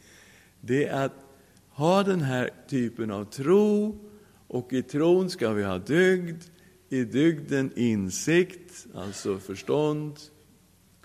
det 0.60 0.86
är 0.86 1.04
att 1.04 1.26
ha 1.70 2.02
den 2.02 2.20
här 2.20 2.50
typen 2.68 3.10
av 3.10 3.24
tro 3.24 3.98
och 4.46 4.72
i 4.72 4.82
tron 4.82 5.30
ska 5.30 5.50
vi 5.50 5.64
ha 5.64 5.78
dygd, 5.78 6.42
i 6.88 7.04
dygden 7.04 7.72
insikt, 7.76 8.86
alltså 8.94 9.38
förstånd, 9.38 10.16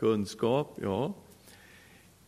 kunskap, 0.03 0.77
ja. 0.81 1.13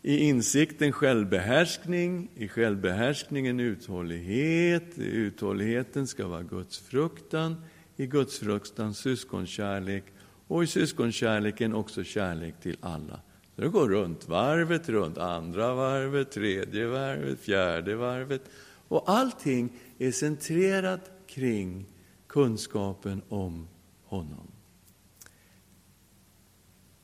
I 0.01 0.17
insikten 0.17 0.91
självbehärskning, 0.91 2.29
i 2.35 2.47
självbehärskningen 2.47 3.59
uthållighet, 3.59 4.97
i 4.97 5.05
uthålligheten 5.05 6.07
ska 6.07 6.27
vara 6.27 6.43
Guds 6.43 6.79
fruktan, 6.79 7.55
i 7.95 8.07
Guds 8.07 8.39
fruktan 8.39 8.93
syskonkärlek 8.93 10.03
och 10.47 10.63
i 10.63 10.67
syskonkärleken 10.67 11.73
också 11.73 12.03
kärlek 12.03 12.61
till 12.61 12.77
alla. 12.81 13.19
Så 13.55 13.61
det 13.61 13.69
går 13.69 13.89
runt, 13.89 14.27
varvet 14.27 14.89
runt, 14.89 15.17
andra 15.17 15.73
varvet, 15.73 16.31
tredje 16.31 16.87
varvet, 16.87 17.39
fjärde 17.39 17.95
varvet. 17.95 18.41
Och 18.87 19.09
allting 19.09 19.69
är 19.97 20.11
centrerat 20.11 21.11
kring 21.27 21.85
kunskapen 22.27 23.21
om 23.29 23.67
honom. 24.05 24.54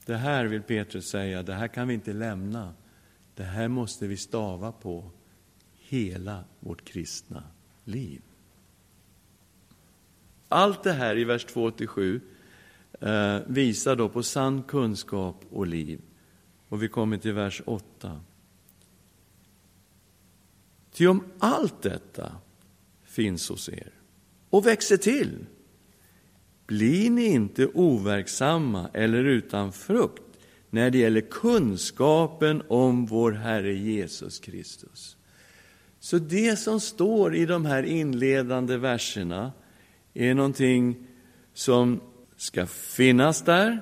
Det 0.05 0.17
här 0.17 0.45
vill 0.45 0.61
Petrus 0.61 1.09
säga, 1.09 1.43
det 1.43 1.53
här 1.53 1.67
kan 1.67 1.87
vi 1.87 1.93
inte 1.93 2.13
lämna. 2.13 2.73
Det 3.35 3.43
här 3.43 3.67
måste 3.67 4.07
vi 4.07 4.17
stava 4.17 4.71
på 4.71 5.11
hela 5.77 6.43
vårt 6.59 6.85
kristna 6.85 7.43
liv. 7.83 8.21
Allt 10.47 10.83
det 10.83 10.93
här 10.93 11.17
i 11.17 11.23
vers 11.23 11.45
2-7 11.45 12.21
eh, 12.99 13.39
visar 13.47 13.95
då 13.95 14.09
på 14.09 14.23
sann 14.23 14.63
kunskap 14.63 15.45
och 15.49 15.67
liv. 15.67 16.01
Och 16.69 16.83
vi 16.83 16.87
kommer 16.87 17.17
till 17.17 17.33
vers 17.33 17.61
8. 17.65 18.21
Ty 20.91 21.07
om 21.07 21.23
allt 21.39 21.81
detta 21.81 22.35
finns 23.03 23.49
hos 23.49 23.69
er 23.69 23.91
och 24.49 24.67
växer 24.67 24.97
till 24.97 25.45
blir 26.71 27.09
ni 27.09 27.25
inte 27.25 27.67
overksamma 27.67 28.89
eller 28.93 29.23
utan 29.23 29.71
frukt 29.71 30.23
när 30.69 30.89
det 30.89 30.97
gäller 30.97 31.21
kunskapen 31.21 32.63
om 32.67 33.05
vår 33.05 33.31
Herre 33.31 33.73
Jesus 33.73 34.39
Kristus. 34.39 35.17
Så 35.99 36.17
det 36.17 36.59
som 36.59 36.79
står 36.79 37.35
i 37.35 37.45
de 37.45 37.65
här 37.65 37.83
inledande 37.83 38.77
verserna 38.77 39.51
är 40.13 40.33
någonting 40.33 41.07
som 41.53 42.01
ska 42.37 42.65
finnas 42.67 43.41
där 43.41 43.81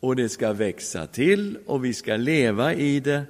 och 0.00 0.16
det 0.16 0.28
ska 0.28 0.52
växa 0.52 1.06
till 1.06 1.58
och 1.66 1.84
vi 1.84 1.94
ska 1.94 2.16
leva 2.16 2.74
i 2.74 3.00
det. 3.00 3.22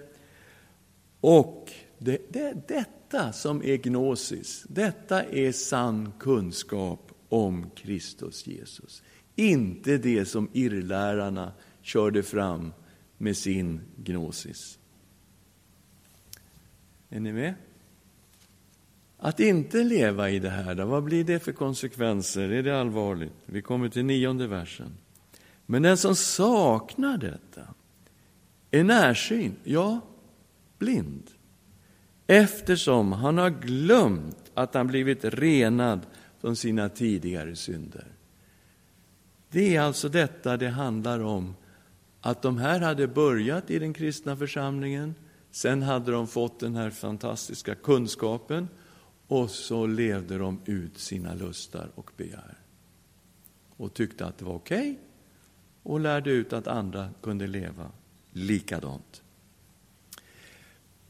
Och 1.21 1.73
det, 1.99 2.19
det 2.29 2.41
är 2.41 2.63
detta 2.69 3.33
som 3.33 3.63
är 3.63 3.77
gnosis. 3.77 4.65
Detta 4.69 5.23
är 5.23 5.53
sann 5.53 6.13
kunskap 6.19 7.08
om 7.29 7.71
Kristus 7.71 8.47
Jesus. 8.47 9.03
Inte 9.37 9.99
det 9.99 10.25
som 10.25 10.51
irrlärarna 10.53 11.53
körde 11.83 12.23
fram 12.23 12.73
med 13.19 13.37
sin 13.37 13.81
gnosis. 13.97 14.79
Är 17.09 17.21
ni 17.21 17.33
med? 17.33 17.55
Att 19.19 19.41
inte 19.41 19.85
leva 19.85 20.31
i 20.31 20.39
det 20.39 20.51
här, 20.51 20.75
då, 20.75 20.85
vad 20.85 21.05
blir 21.05 21.25
det 21.25 21.39
för 21.39 21.53
konsekvenser? 21.53 22.49
Är 22.49 22.63
det 22.63 22.81
allvarligt? 22.81 23.33
Vi 23.47 23.63
kommer 23.63 23.89
till 23.89 24.05
nionde 24.05 24.47
versen. 24.47 24.93
Men 25.67 25.83
den 25.83 25.97
som 25.97 26.17
saknar 26.17 27.19
detta 27.19 27.75
är 28.71 28.85
närsynt, 28.85 29.59
ja, 29.65 30.01
blind 30.79 31.31
eftersom 32.31 33.13
han 33.13 33.39
har 33.39 33.51
glömt 33.51 34.51
att 34.55 34.75
han 34.75 34.87
blivit 34.87 35.25
renad 35.25 36.01
från 36.41 36.57
sina 36.57 36.89
tidigare 36.89 37.57
synder. 37.57 38.07
Det 39.51 39.77
är 39.77 39.81
alltså 39.81 40.09
detta 40.09 40.57
det 40.57 40.69
handlar 40.69 41.21
om 41.21 41.55
att 42.21 42.43
de 42.43 42.59
här 42.59 42.81
hade 42.81 43.09
börjat 43.09 43.71
i 43.71 43.79
den 43.79 43.93
kristna 43.93 44.37
församlingen, 44.37 45.15
sen 45.51 45.83
hade 45.83 46.13
de 46.13 46.27
fått 46.27 46.61
den 46.61 46.75
här 46.75 46.91
fantastiska 46.91 47.75
kunskapen 47.75 48.69
och 49.27 49.51
så 49.51 49.87
levde 49.87 50.39
de 50.39 50.61
ut 50.65 50.99
sina 50.99 51.35
lustar 51.35 51.91
och 51.95 52.11
begär. 52.17 52.59
Och 53.77 53.95
tyckte 53.95 54.27
att 54.27 54.39
det 54.39 54.45
var 54.45 54.55
okej 54.55 54.91
okay, 54.91 54.97
och 55.83 56.01
lärde 56.01 56.31
ut 56.31 56.53
att 56.53 56.67
andra 56.67 57.11
kunde 57.23 57.47
leva 57.47 57.91
likadant. 58.33 59.23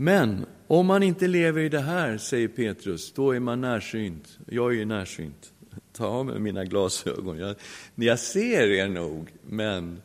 Men 0.00 0.46
om 0.66 0.86
man 0.86 1.02
inte 1.02 1.26
lever 1.26 1.60
i 1.60 1.68
det 1.68 1.80
här, 1.80 2.18
säger 2.18 2.48
Petrus, 2.48 3.12
då 3.12 3.30
är 3.30 3.40
man 3.40 3.60
närsynt. 3.60 4.38
Jag 4.46 4.72
är 4.72 4.76
ju 4.76 4.84
närsynt. 4.84 5.52
Ta 5.92 6.06
av 6.06 6.26
mig 6.26 6.40
mina 6.40 6.64
glasögon. 6.64 7.38
Jag, 7.38 7.56
jag 7.94 8.18
ser 8.18 8.70
er 8.70 8.88
nog, 8.88 9.32
men 9.42 10.02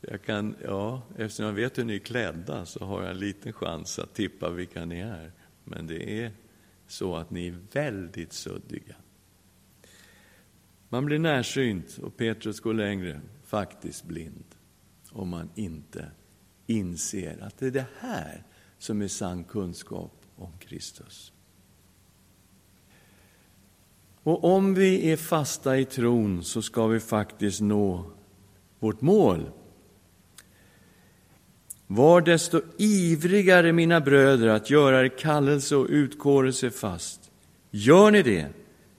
jag 0.00 0.22
kan, 0.22 0.54
ja, 0.64 1.02
eftersom 1.18 1.46
jag 1.46 1.52
vet 1.52 1.78
hur 1.78 1.84
ni 1.84 1.94
är 1.94 1.98
klädda 1.98 2.66
så 2.66 2.84
har 2.84 3.02
jag 3.02 3.10
en 3.10 3.18
liten 3.18 3.52
chans 3.52 3.98
att 3.98 4.14
tippa 4.14 4.50
vilka 4.50 4.84
ni 4.84 5.00
är. 5.00 5.32
Men 5.64 5.86
det 5.86 6.24
är 6.24 6.30
så 6.86 7.16
att 7.16 7.30
ni 7.30 7.48
är 7.48 7.56
väldigt 7.72 8.32
suddiga. 8.32 8.94
Man 10.88 11.04
blir 11.04 11.18
närsynt 11.18 11.98
och 12.02 12.16
Petrus 12.16 12.60
går 12.60 12.74
längre, 12.74 13.20
faktiskt 13.44 14.04
blind, 14.04 14.44
om 15.10 15.28
man 15.28 15.50
inte 15.54 16.10
inser 16.66 17.42
att 17.42 17.58
det 17.58 17.66
är 17.66 17.70
det 17.70 17.86
här 18.00 18.44
som 18.82 19.02
är 19.02 19.08
sann 19.08 19.44
kunskap 19.44 20.12
om 20.36 20.52
Kristus. 20.58 21.32
Och 24.22 24.44
om 24.44 24.74
vi 24.74 25.10
är 25.10 25.16
fasta 25.16 25.78
i 25.78 25.84
tron 25.84 26.44
så 26.44 26.62
ska 26.62 26.86
vi 26.86 27.00
faktiskt 27.00 27.60
nå 27.60 28.04
vårt 28.78 29.00
mål. 29.00 29.50
Var 31.86 32.20
desto 32.20 32.60
ivrigare, 32.78 33.72
mina 33.72 34.00
bröder, 34.00 34.48
att 34.48 34.70
göra 34.70 35.04
er 35.04 35.18
kallelse 35.18 35.76
och 35.76 35.86
utkårelse 35.88 36.70
fast. 36.70 37.30
Gör 37.70 38.10
ni 38.10 38.22
det, 38.22 38.48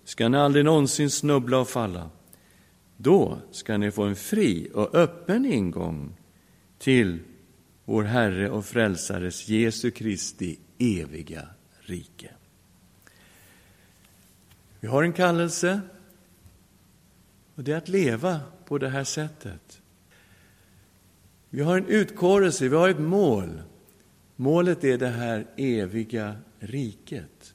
ska 0.04 0.30
ni 0.30 0.38
aldrig 0.38 0.66
någonsin 0.66 1.10
snubbla 1.10 1.60
och 1.60 1.70
falla. 1.70 2.10
Då 2.98 3.38
ska 3.52 3.78
ni 3.78 3.92
få 3.92 4.04
en 4.04 4.16
fri 4.16 4.70
och 4.74 4.96
öppen 4.96 5.46
ingång 5.46 6.16
till 6.78 7.20
vår 7.86 8.04
Herre 8.04 8.50
och 8.50 8.66
Frälsares 8.66 9.48
Jesu 9.48 9.92
Kristi 9.92 10.60
eviga 10.78 11.48
rike. 11.80 12.30
Vi 14.80 14.88
har 14.88 15.04
en 15.04 15.14
kallelse 15.14 15.82
och 17.56 17.64
det 17.64 17.72
är 17.72 17.78
att 17.78 17.90
leva 17.90 18.40
på 18.66 18.78
det 18.78 18.90
här 18.90 19.04
sättet. 19.04 19.82
Vi 21.50 21.62
har 21.62 21.78
en 21.78 21.88
utkårelse, 21.88 22.68
vi 22.68 22.76
har 22.76 22.90
ett 22.90 23.00
mål. 23.00 23.62
Målet 24.36 24.84
är 24.84 24.98
det 24.98 25.08
här 25.08 25.48
eviga 25.58 26.36
riket. 26.60 27.54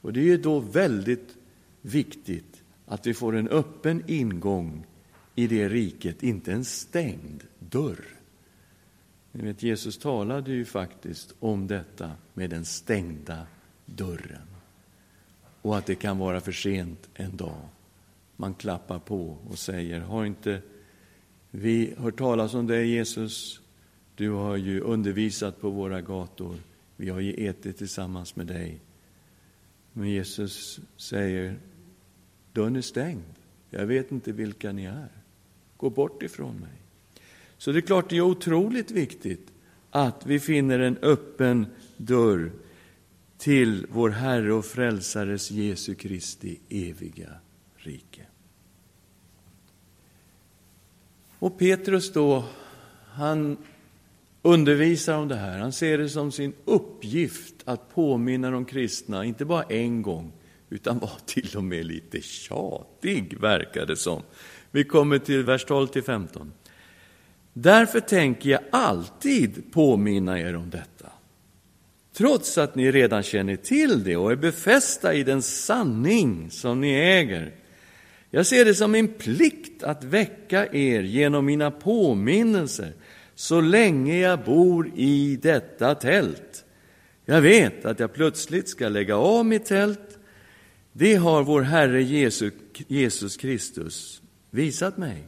Och 0.00 0.12
det 0.12 0.32
är 0.32 0.38
då 0.38 0.60
väldigt 0.60 1.36
viktigt 1.82 2.62
att 2.86 3.06
vi 3.06 3.14
får 3.14 3.36
en 3.36 3.48
öppen 3.48 4.02
ingång 4.06 4.86
i 5.34 5.46
det 5.46 5.68
riket, 5.68 6.22
inte 6.22 6.52
en 6.52 6.64
stängd 6.64 7.44
dörr. 7.58 8.19
Ni 9.32 9.44
vet, 9.44 9.62
Jesus 9.62 9.98
talade 9.98 10.52
ju 10.52 10.64
faktiskt 10.64 11.34
om 11.40 11.66
detta 11.66 12.12
med 12.34 12.50
den 12.50 12.64
stängda 12.64 13.46
dörren. 13.86 14.46
Och 15.62 15.78
att 15.78 15.86
det 15.86 15.94
kan 15.94 16.18
vara 16.18 16.40
för 16.40 16.52
sent 16.52 17.08
en 17.14 17.36
dag. 17.36 17.68
Man 18.36 18.54
klappar 18.54 18.98
på 18.98 19.36
och 19.50 19.58
säger, 19.58 20.00
har 20.00 20.24
inte 20.24 20.62
vi 21.50 21.94
hört 21.98 22.18
talas 22.18 22.54
om 22.54 22.66
dig 22.66 22.88
Jesus? 22.88 23.60
Du 24.14 24.30
har 24.30 24.56
ju 24.56 24.80
undervisat 24.80 25.60
på 25.60 25.70
våra 25.70 26.00
gator. 26.00 26.56
Vi 26.96 27.08
har 27.08 27.20
ju 27.20 27.48
ätit 27.48 27.78
tillsammans 27.78 28.36
med 28.36 28.46
dig. 28.46 28.80
Men 29.92 30.08
Jesus 30.08 30.80
säger, 30.96 31.58
dörren 32.52 32.76
är 32.76 32.80
stängd. 32.80 33.34
Jag 33.70 33.86
vet 33.86 34.12
inte 34.12 34.32
vilka 34.32 34.72
ni 34.72 34.84
är. 34.84 35.08
Gå 35.76 35.90
bort 35.90 36.22
ifrån 36.22 36.56
mig. 36.56 36.79
Så 37.60 37.72
det 37.72 37.78
är 37.78 37.80
klart, 37.80 38.10
det 38.10 38.16
är 38.16 38.20
otroligt 38.20 38.90
viktigt 38.90 39.52
att 39.90 40.26
vi 40.26 40.40
finner 40.40 40.78
en 40.78 40.96
öppen 41.02 41.66
dörr 41.96 42.52
till 43.38 43.86
vår 43.90 44.10
Herre 44.10 44.52
och 44.52 44.64
Frälsares 44.64 45.50
Jesu 45.50 45.94
Kristi 45.94 46.60
eviga 46.68 47.30
rike. 47.76 48.22
Och 51.38 51.58
Petrus 51.58 52.12
då, 52.12 52.44
han 53.12 53.56
undervisar 54.42 55.16
om 55.16 55.28
det 55.28 55.36
här. 55.36 55.58
Han 55.58 55.72
ser 55.72 55.98
det 55.98 56.08
som 56.08 56.32
sin 56.32 56.52
uppgift 56.64 57.54
att 57.64 57.94
påminna 57.94 58.50
de 58.50 58.64
kristna, 58.64 59.24
inte 59.24 59.44
bara 59.44 59.62
en 59.62 60.02
gång, 60.02 60.32
utan 60.70 60.98
var 60.98 61.12
till 61.26 61.56
och 61.56 61.64
med 61.64 61.86
lite 61.86 62.20
tjatig, 62.20 63.40
verkar 63.40 63.86
det 63.86 63.96
som. 63.96 64.22
Vi 64.70 64.84
kommer 64.84 65.18
till 65.18 65.44
vers 65.44 65.66
12-15. 65.66 66.50
Därför 67.52 68.00
tänker 68.00 68.50
jag 68.50 68.60
alltid 68.70 69.72
påminna 69.72 70.40
er 70.40 70.56
om 70.56 70.70
detta. 70.70 71.06
Trots 72.12 72.58
att 72.58 72.74
ni 72.74 72.92
redan 72.92 73.22
känner 73.22 73.56
till 73.56 74.04
det 74.04 74.16
och 74.16 74.32
är 74.32 74.36
befästa 74.36 75.14
i 75.14 75.22
den 75.22 75.42
sanning 75.42 76.50
som 76.50 76.80
ni 76.80 76.92
äger. 76.94 77.52
Jag 78.30 78.46
ser 78.46 78.64
det 78.64 78.74
som 78.74 78.92
min 78.92 79.08
plikt 79.08 79.82
att 79.82 80.04
väcka 80.04 80.66
er 80.66 81.02
genom 81.02 81.46
mina 81.46 81.70
påminnelser 81.70 82.92
så 83.34 83.60
länge 83.60 84.18
jag 84.18 84.44
bor 84.44 84.92
i 84.96 85.38
detta 85.42 85.94
tält. 85.94 86.64
Jag 87.24 87.40
vet 87.40 87.84
att 87.84 88.00
jag 88.00 88.12
plötsligt 88.12 88.68
ska 88.68 88.88
lägga 88.88 89.16
av 89.16 89.46
mitt 89.46 89.64
tält. 89.64 90.18
Det 90.92 91.14
har 91.14 91.42
vår 91.42 91.62
Herre 91.62 92.02
Jesus 92.88 93.36
Kristus 93.36 94.22
visat 94.50 94.96
mig. 94.96 95.24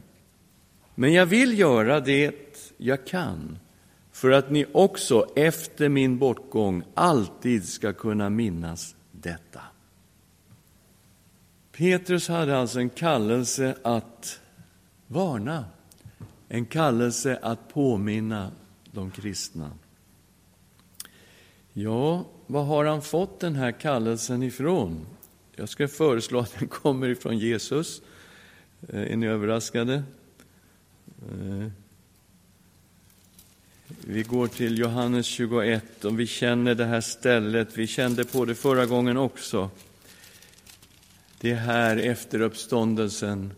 Men 0.95 1.13
jag 1.13 1.25
vill 1.25 1.59
göra 1.59 1.99
det 1.99 2.35
jag 2.77 3.07
kan 3.07 3.59
för 4.11 4.31
att 4.31 4.51
ni 4.51 4.65
också 4.71 5.27
efter 5.35 5.89
min 5.89 6.17
bortgång 6.17 6.83
alltid 6.93 7.69
ska 7.69 7.93
kunna 7.93 8.29
minnas 8.29 8.95
detta. 9.11 9.61
Petrus 11.71 12.27
hade 12.27 12.57
alltså 12.57 12.79
en 12.79 12.89
kallelse 12.89 13.75
att 13.83 14.39
varna, 15.07 15.65
en 16.49 16.65
kallelse 16.65 17.39
att 17.41 17.73
påminna 17.73 18.51
de 18.91 19.11
kristna. 19.11 19.71
Ja, 21.73 22.25
var 22.47 22.63
har 22.63 22.85
han 22.85 23.01
fått 23.01 23.39
den 23.39 23.55
här 23.55 23.71
kallelsen 23.71 24.43
ifrån? 24.43 25.05
Jag 25.55 25.69
ska 25.69 25.87
föreslå 25.87 26.39
att 26.39 26.59
den 26.59 26.67
kommer 26.67 27.07
ifrån 27.07 27.37
Jesus. 27.37 28.01
Eh, 28.89 29.11
är 29.11 29.15
ni 29.15 29.27
överraskade? 29.27 30.03
Eh. 31.31 31.67
Vi 34.05 34.23
går 34.23 34.47
till 34.47 34.77
Johannes 34.77 35.25
21 35.25 36.05
och 36.05 36.19
vi 36.19 36.27
känner 36.27 36.75
det 36.75 36.85
här 36.85 37.01
stället. 37.01 37.77
Vi 37.77 37.87
kände 37.87 38.25
på 38.25 38.45
det 38.45 38.55
förra 38.55 38.85
gången 38.85 39.17
också. 39.17 39.69
Det 41.41 41.51
är 41.51 41.55
här 41.55 41.97
efter 41.97 42.41
uppståndelsen 42.41 43.53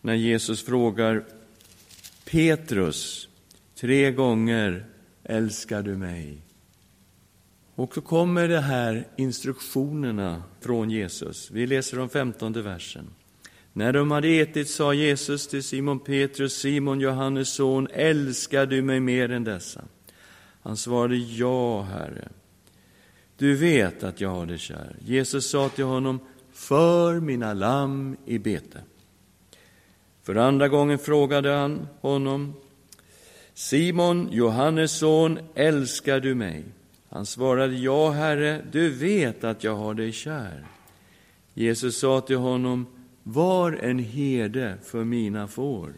när 0.00 0.14
Jesus 0.14 0.62
frågar 0.62 1.24
Petrus 2.24 3.28
tre 3.74 4.12
gånger 4.12 4.86
älskar 5.24 5.82
du 5.82 5.96
mig? 5.96 6.42
Och 7.74 7.94
så 7.94 8.00
kommer 8.00 8.48
de 8.48 8.58
här 8.58 9.06
instruktionerna 9.16 10.42
från 10.60 10.90
Jesus. 10.90 11.50
Vi 11.50 11.66
läser 11.66 11.96
de 11.96 12.08
femtonde 12.08 12.62
versen. 12.62 13.10
När 13.78 13.92
de 13.92 14.10
hade 14.10 14.28
ätit 14.28 14.68
sa 14.68 14.94
Jesus 14.94 15.48
till 15.48 15.62
Simon 15.62 15.98
Petrus, 15.98 16.52
Simon 16.52 17.00
Johannes 17.00 17.48
son, 17.48 17.88
älskar 17.92 18.66
du 18.66 18.82
mig 18.82 19.00
mer 19.00 19.30
än 19.30 19.44
dessa? 19.44 19.84
Han 20.62 20.76
svarade, 20.76 21.16
ja, 21.16 21.82
Herre. 21.82 22.28
Du 23.36 23.56
vet 23.56 24.02
att 24.02 24.20
jag 24.20 24.28
har 24.28 24.46
dig 24.46 24.58
kär. 24.58 24.96
Jesus 25.00 25.50
sa 25.50 25.68
till 25.68 25.84
honom, 25.84 26.20
för 26.52 27.20
mina 27.20 27.54
lamm 27.54 28.16
i 28.26 28.38
bete. 28.38 28.80
För 30.22 30.34
andra 30.34 30.68
gången 30.68 30.98
frågade 30.98 31.50
han 31.50 31.88
honom, 32.00 32.54
Simon, 33.54 34.28
Johannes 34.32 34.92
son, 34.92 35.38
älskar 35.54 36.20
du 36.20 36.34
mig? 36.34 36.64
Han 37.08 37.26
svarade, 37.26 37.74
ja, 37.74 38.10
Herre, 38.10 38.62
du 38.72 38.90
vet 38.90 39.44
att 39.44 39.64
jag 39.64 39.76
har 39.76 39.94
dig 39.94 40.12
kär. 40.12 40.66
Jesus 41.54 41.98
sa 41.98 42.20
till 42.20 42.36
honom, 42.36 42.86
var 43.28 43.72
en 43.72 43.98
herde 43.98 44.78
för 44.84 45.04
mina 45.04 45.48
får. 45.48 45.92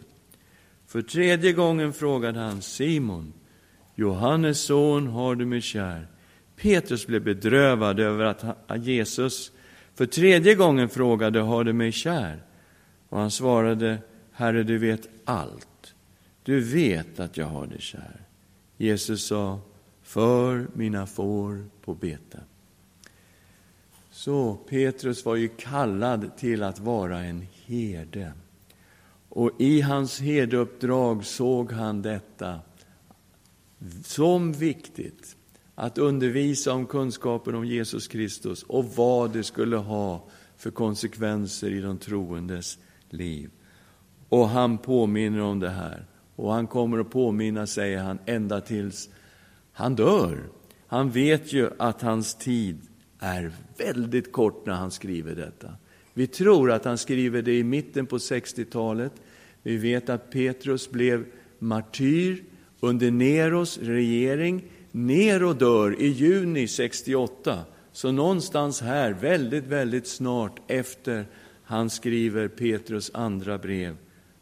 För 0.87 1.01
tredje 1.01 1.53
gången 1.53 1.93
frågade 1.93 2.39
han 2.39 2.61
Simon, 2.61 3.33
Johannes 3.95 4.61
son, 4.61 5.07
har 5.07 5.35
du 5.35 5.45
mig 5.45 5.61
kär? 5.61 6.07
Petrus 6.55 7.07
blev 7.07 7.23
bedrövad 7.23 7.99
över 7.99 8.25
att 8.25 8.85
Jesus 8.85 9.51
för 9.95 10.05
tredje 10.05 10.55
gången 10.55 10.89
frågade, 10.89 11.39
har 11.39 11.63
du 11.63 11.73
mig 11.73 11.91
kär? 11.91 12.43
Och 13.09 13.19
han 13.19 13.31
svarade, 13.31 13.97
Herre, 14.31 14.63
du 14.63 14.77
vet 14.77 15.09
allt. 15.25 15.95
Du 16.43 16.59
vet 16.59 17.19
att 17.19 17.37
jag 17.37 17.45
har 17.45 17.67
dig 17.67 17.81
kär. 17.81 18.21
Jesus 18.77 19.25
sa, 19.25 19.59
för 20.03 20.67
mina 20.73 21.07
får 21.07 21.65
på 21.81 21.93
bete. 21.93 22.39
Så 24.23 24.53
Petrus 24.53 25.25
var 25.25 25.35
ju 25.35 25.47
kallad 25.47 26.37
till 26.37 26.63
att 26.63 26.79
vara 26.79 27.19
en 27.19 27.45
herde. 27.65 28.33
Och 29.29 29.51
i 29.59 29.81
hans 29.81 30.19
herdeuppdrag 30.19 31.25
såg 31.25 31.71
han 31.71 32.01
detta 32.01 32.59
som 34.03 34.53
viktigt 34.53 35.35
att 35.75 35.97
undervisa 35.97 36.73
om 36.73 36.85
kunskapen 36.85 37.55
om 37.55 37.65
Jesus 37.65 38.07
Kristus 38.07 38.63
och 38.63 38.85
vad 38.95 39.33
det 39.33 39.43
skulle 39.43 39.77
ha 39.77 40.23
för 40.57 40.71
konsekvenser 40.71 41.69
i 41.69 41.81
de 41.81 41.97
troendes 41.97 42.77
liv. 43.09 43.49
Och 44.29 44.49
han 44.49 44.77
påminner 44.77 45.41
om 45.41 45.59
det 45.59 45.69
här. 45.69 46.05
Och 46.35 46.53
han 46.53 46.67
kommer 46.67 46.99
att 46.99 47.11
påminna, 47.11 47.67
säger 47.67 48.03
han, 48.03 48.19
ända 48.25 48.61
tills 48.61 49.09
han 49.71 49.95
dör. 49.95 50.49
Han 50.87 51.11
vet 51.11 51.53
ju 51.53 51.69
att 51.79 52.01
hans 52.01 52.35
tid 52.35 52.87
är 53.23 53.51
väldigt 53.77 54.31
kort 54.31 54.65
när 54.65 54.73
han 54.73 54.91
skriver 54.91 55.35
detta. 55.35 55.73
Vi 56.13 56.27
tror 56.27 56.71
att 56.71 56.85
han 56.85 56.97
skriver 56.97 57.41
det 57.41 57.57
i 57.57 57.63
mitten 57.63 58.05
på 58.05 58.17
60-talet. 58.17 59.11
Vi 59.63 59.77
vet 59.77 60.09
att 60.09 60.31
Petrus 60.31 60.91
blev 60.91 61.25
martyr 61.59 62.43
under 62.79 63.11
Neros 63.11 63.77
regering. 63.77 64.63
Nero 64.91 65.53
dör 65.53 66.01
i 66.01 66.07
juni 66.07 66.67
68, 66.67 67.59
så 67.91 68.11
någonstans 68.11 68.81
här, 68.81 69.11
väldigt, 69.13 69.67
väldigt 69.67 70.07
snart 70.07 70.59
efter 70.67 71.25
han 71.63 71.89
skriver 71.89 72.47
Petrus 72.47 73.11
andra 73.13 73.57
brev, 73.57 73.95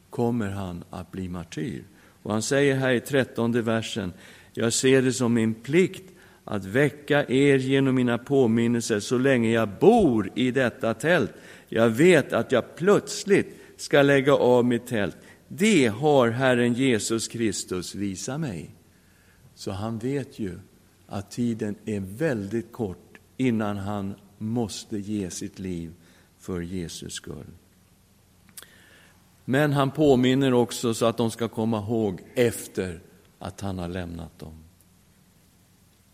kommer 0.10 0.50
han 0.50 0.84
att 0.90 1.12
bli 1.12 1.30
martyr. 1.30 1.84
Och 2.24 2.32
han 2.32 2.42
säger 2.42 2.76
här 2.76 2.92
i 2.92 3.00
trettonde 3.00 3.62
versen, 3.62 4.14
jag 4.54 4.74
ser 4.74 5.02
det 5.02 5.14
som 5.14 5.34
min 5.34 5.54
plikt 5.54 6.04
att 6.50 6.66
väcka 6.66 7.26
er 7.26 7.58
genom 7.58 7.96
mina 7.96 8.18
påminnelser 8.18 9.00
så 9.00 9.18
länge 9.18 9.50
jag 9.50 9.70
bor 9.80 10.32
i 10.36 10.52
detta 10.52 10.94
tält. 10.94 11.32
Jag 11.68 11.90
vet 11.90 12.34
att 12.34 12.52
jag 12.52 12.76
plötsligt 12.76 13.58
ska 13.78 14.02
lägga 14.02 14.34
av 14.34 14.66
mitt 14.66 14.88
tält. 14.88 15.18
Det 15.48 15.88
har 15.88 16.30
Herren 16.30 16.74
Jesus 16.74 17.28
Kristus 17.28 17.96
visat 17.96 18.40
mig. 18.40 18.76
Så 19.56 19.72
han 19.72 19.98
vet 20.00 20.40
ju 20.40 20.60
att 21.08 21.32
tiden 21.32 21.76
är 21.86 22.00
väldigt 22.00 22.72
kort 22.72 23.20
innan 23.38 23.78
han 23.78 24.16
måste 24.38 24.98
ge 24.98 25.30
sitt 25.30 25.60
liv 25.60 25.94
för 26.40 26.62
Jesus 26.62 27.14
skull. 27.14 27.48
Men 29.46 29.74
han 29.74 29.92
påminner 29.92 30.54
också 30.54 30.94
så 30.94 31.06
att 31.06 31.18
de 31.18 31.32
ska 31.32 31.48
komma 31.48 31.78
ihåg 31.78 32.22
efter 32.36 33.00
att 33.40 33.62
han 33.62 33.80
har 33.80 33.88
lämnat 33.88 34.40
dem. 34.40 34.69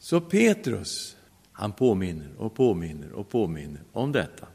Så 0.05 0.21
Petrus, 0.21 1.17
han 1.51 1.71
påminner 1.71 2.29
och 2.37 2.55
påminner 2.55 3.11
och 3.11 3.29
påminner 3.29 3.81
om 3.91 4.11
detta. 4.11 4.47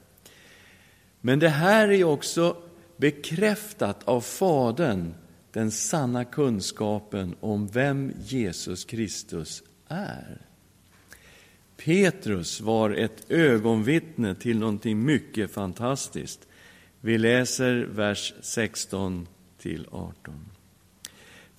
Men 1.21 1.39
det 1.39 1.49
här 1.49 1.89
är 1.91 2.05
också 2.05 2.57
bekräftat 2.97 4.05
av 4.05 4.21
Fadern, 4.21 5.15
den 5.53 5.71
sanna 5.71 6.25
kunskapen 6.25 7.35
om 7.41 7.67
vem 7.67 8.13
Jesus 8.19 8.85
Kristus 8.85 9.63
är. 9.89 10.47
Petrus 11.77 12.61
var 12.61 12.91
ett 12.91 13.31
ögonvittne 13.31 14.35
till 14.35 14.59
någonting 14.59 15.05
mycket 15.05 15.51
fantastiskt. 15.51 16.49
Vi 17.01 17.19
läser 17.19 17.75
vers 17.77 18.35
16 18.41 19.29
till 19.59 19.87
18. 19.91 20.51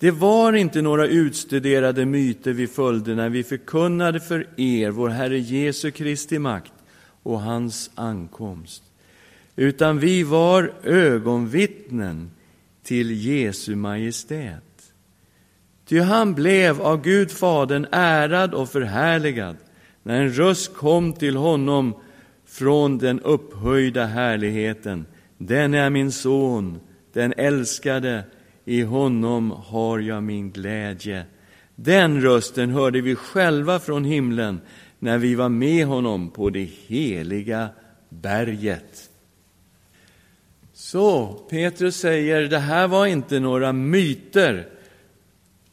Det 0.02 0.10
var 0.10 0.52
inte 0.52 0.82
några 0.82 1.06
utstuderade 1.06 2.06
myter 2.06 2.52
vi 2.52 2.66
följde 2.66 3.14
när 3.14 3.28
vi 3.28 3.44
förkunnade 3.44 4.20
för 4.20 4.46
er 4.56 4.90
vår 4.90 5.08
Herre 5.08 5.38
Jesu 5.38 5.90
Kristi 5.90 6.38
makt 6.38 6.72
och 7.22 7.40
hans 7.40 7.90
ankomst, 7.94 8.82
utan 9.56 9.98
vi 9.98 10.22
var 10.22 10.72
ögonvittnen 10.82 12.30
till 12.82 13.10
Jesu 13.10 13.76
Majestät. 13.76 14.92
Ty 15.88 16.00
han 16.00 16.34
blev 16.34 16.82
av 16.82 17.02
Gud 17.02 17.30
Fadern 17.30 17.86
ärad 17.92 18.54
och 18.54 18.68
förhärligad 18.68 19.56
när 20.02 20.20
en 20.20 20.32
röst 20.32 20.74
kom 20.74 21.12
till 21.12 21.36
honom 21.36 21.94
från 22.46 22.98
den 22.98 23.20
upphöjda 23.20 24.06
härligheten. 24.06 25.06
Den 25.38 25.74
är 25.74 25.90
min 25.90 26.12
son, 26.12 26.80
den 27.12 27.32
älskade, 27.36 28.24
i 28.64 28.82
honom 28.82 29.50
har 29.50 29.98
jag 29.98 30.22
min 30.22 30.50
glädje. 30.50 31.24
Den 31.74 32.20
rösten 32.20 32.70
hörde 32.70 33.00
vi 33.00 33.14
själva 33.14 33.80
från 33.80 34.04
himlen 34.04 34.60
när 34.98 35.18
vi 35.18 35.34
var 35.34 35.48
med 35.48 35.86
honom 35.86 36.30
på 36.30 36.50
det 36.50 36.70
heliga 36.86 37.68
berget. 38.08 39.10
Så 40.72 41.26
Petrus 41.50 41.96
säger, 41.96 42.42
det 42.42 42.58
här 42.58 42.88
var 42.88 43.06
inte 43.06 43.40
några 43.40 43.72
myter, 43.72 44.68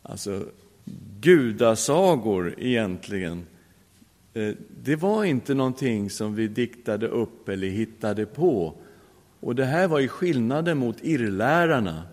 alltså 0.02 0.46
gudasagor 1.22 2.56
egentligen. 2.58 3.46
Eh, 4.34 4.54
det 4.84 4.96
var 4.96 5.24
inte 5.24 5.54
någonting 5.54 6.10
som 6.10 6.36
vi 6.36 6.48
diktade 6.48 7.08
upp 7.08 7.50
eller 7.50 7.68
hittade 7.68 8.26
på. 8.26 8.74
Och 9.40 9.56
det 9.56 9.66
här 9.66 9.88
var 9.88 10.00
ju 10.00 10.08
skillnaden 10.08 10.78
mot 10.78 10.98
irrlärarna. 11.02 12.04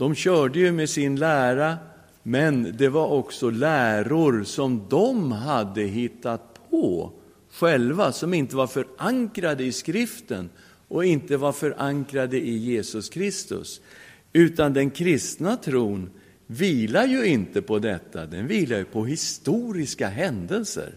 De 0.00 0.14
körde 0.14 0.58
ju 0.58 0.72
med 0.72 0.90
sin 0.90 1.16
lära, 1.16 1.78
men 2.22 2.74
det 2.78 2.88
var 2.88 3.06
också 3.06 3.50
läror 3.50 4.44
som 4.44 4.86
de 4.88 5.32
hade 5.32 5.82
hittat 5.82 6.70
på 6.70 7.12
själva, 7.52 8.12
som 8.12 8.34
inte 8.34 8.56
var 8.56 8.66
förankrade 8.66 9.64
i 9.64 9.72
skriften 9.72 10.50
och 10.88 11.04
inte 11.04 11.36
var 11.36 11.52
förankrade 11.52 12.36
i 12.40 12.56
Jesus 12.56 13.08
Kristus. 13.08 13.80
Utan 14.32 14.72
den 14.72 14.90
kristna 14.90 15.56
tron 15.56 16.10
vilar 16.46 17.06
ju 17.06 17.24
inte 17.24 17.62
på 17.62 17.78
detta, 17.78 18.26
den 18.26 18.46
vilar 18.46 18.78
ju 18.78 18.84
på 18.84 19.04
historiska 19.04 20.08
händelser. 20.08 20.94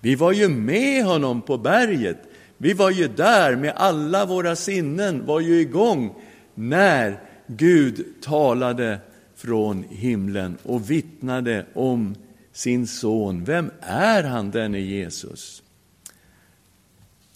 Vi 0.00 0.14
var 0.14 0.32
ju 0.32 0.48
med 0.48 1.04
honom 1.04 1.42
på 1.42 1.58
berget. 1.58 2.18
Vi 2.58 2.72
var 2.72 2.90
ju 2.90 3.08
där 3.08 3.56
med 3.56 3.72
alla 3.76 4.26
våra 4.26 4.56
sinnen, 4.56 5.26
var 5.26 5.40
ju 5.40 5.60
igång 5.60 6.14
när 6.54 7.20
Gud 7.46 8.04
talade 8.20 9.00
från 9.34 9.84
himlen 9.90 10.58
och 10.62 10.90
vittnade 10.90 11.66
om 11.74 12.14
sin 12.52 12.86
son. 12.86 13.44
Vem 13.44 13.70
är 13.80 14.22
han, 14.22 14.50
denne 14.50 14.80
Jesus? 14.80 15.62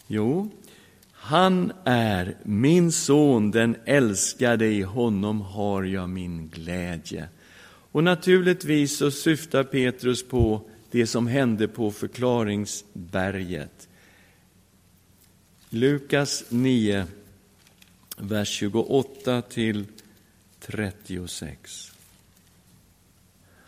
Jo, 0.07 0.51
han 1.13 1.73
är 1.85 2.37
min 2.43 2.93
son, 2.93 3.51
den 3.51 3.77
älskade, 3.85 4.67
i 4.67 4.83
honom 4.83 5.41
har 5.41 5.83
jag 5.83 6.09
min 6.09 6.49
glädje. 6.49 7.29
Och 7.93 8.05
naturligtvis 8.05 8.97
så 8.97 9.11
syftar 9.11 9.65
Petrus 9.65 10.29
på 10.29 10.61
det 10.91 11.07
som 11.07 11.27
hände 11.27 11.69
på 11.69 11.91
förklaringsberget. 11.91 13.89
Lukas 15.71 16.45
9, 16.49 17.07
vers 18.17 18.49
28 18.49 19.43
till 19.43 19.85
36. 20.71 21.93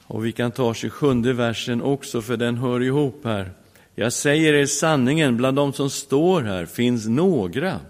Och 0.03 0.27
vi 0.27 0.33
kan 0.33 0.51
ta 0.51 0.75
27 0.75 1.23
versen 1.33 1.83
också, 1.83 2.23
för 2.23 2.37
den 2.37 2.57
hör 2.57 2.83
ihop 2.83 3.25
här. 3.25 3.53
Jag 3.95 4.13
säger 4.13 4.55
er 4.55 4.67
sanningen, 4.67 5.37
bland 5.37 5.57
de 5.57 5.73
som 5.73 5.91
står 5.91 6.43
här 6.43 6.67
finns 6.67 7.07
några 7.07 7.81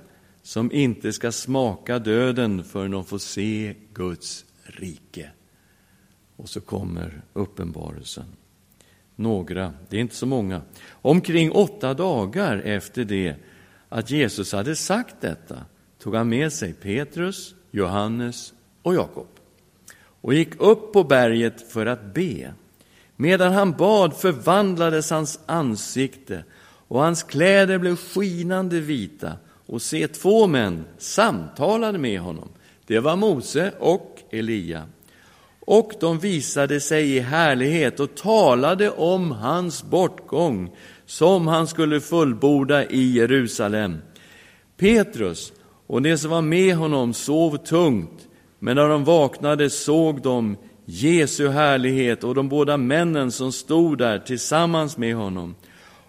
som 0.43 0.73
inte 0.73 1.13
ska 1.13 1.33
smaka 1.33 1.99
döden 1.99 2.65
förrän 2.65 2.91
de 2.91 3.05
får 3.05 3.19
se 3.19 3.75
Guds 3.95 4.45
rike. 4.63 5.31
Och 6.37 6.49
så 6.49 6.61
kommer 6.61 7.23
uppenbarelsen. 7.33 8.25
Några, 9.17 9.73
det 9.89 9.97
är 9.97 10.01
inte 10.01 10.15
så 10.15 10.27
många. 10.27 10.63
Omkring 10.91 11.53
åtta 11.53 11.95
dagar 11.95 12.57
efter 12.57 13.05
det 13.05 13.37
att 13.89 14.11
Jesus 14.11 14.53
hade 14.53 14.77
sagt 14.77 15.21
detta 15.21 15.65
tog 15.99 16.15
han 16.15 16.29
med 16.29 16.53
sig 16.53 16.73
Petrus, 16.73 17.55
Johannes 17.71 18.55
och 18.83 18.95
Jakob 18.95 19.27
och 20.21 20.35
gick 20.35 20.61
upp 20.61 20.93
på 20.93 21.05
berget 21.05 21.73
för 21.73 21.87
att 21.87 22.15
be. 22.15 22.53
Medan 23.17 23.53
han 23.53 23.73
bad 23.73 24.17
förvandlades 24.17 25.11
hans 25.11 25.41
ansikte 25.47 26.45
och 26.89 27.01
hans 27.01 27.23
kläder 27.23 27.79
blev 27.79 27.97
skinande 27.97 28.81
vita 28.81 29.33
och 29.67 29.83
se, 29.83 30.09
två 30.09 30.47
män 30.47 30.85
samtalade 30.99 31.99
med 31.99 32.21
honom. 32.21 32.49
Det 32.87 33.01
var 33.01 33.17
Mose 33.17 33.73
och 33.79 34.19
Elia. 34.31 34.87
Och 35.61 35.93
de 36.01 36.19
visade 36.19 36.81
sig 36.81 37.17
i 37.17 37.21
härlighet 37.21 38.01
och 38.01 38.15
talade 38.15 38.91
om 38.91 39.31
hans 39.31 39.83
bortgång 39.83 40.71
som 41.07 41.47
han 41.47 41.67
skulle 41.67 42.01
fullborda 42.01 42.85
i 42.85 43.13
Jerusalem. 43.13 43.99
Petrus 44.77 45.53
och 45.87 46.03
de 46.03 46.19
som 46.19 46.31
var 46.31 46.43
med 46.43 46.75
honom 46.75 47.15
sov 47.15 47.57
tungt, 47.57 48.29
men 48.63 48.77
när 48.77 48.89
de 48.89 49.05
vaknade 49.05 49.71
såg 49.71 50.23
de 50.23 50.57
Jesu 50.85 51.49
härlighet 51.49 52.25
och 52.25 52.35
de 52.35 52.49
båda 52.49 52.77
männen 52.77 53.31
som 53.33 53.53
stod 53.53 53.99
där 53.99 54.19
tillsammans 54.19 54.97
med 54.97 55.15
honom. 55.15 55.55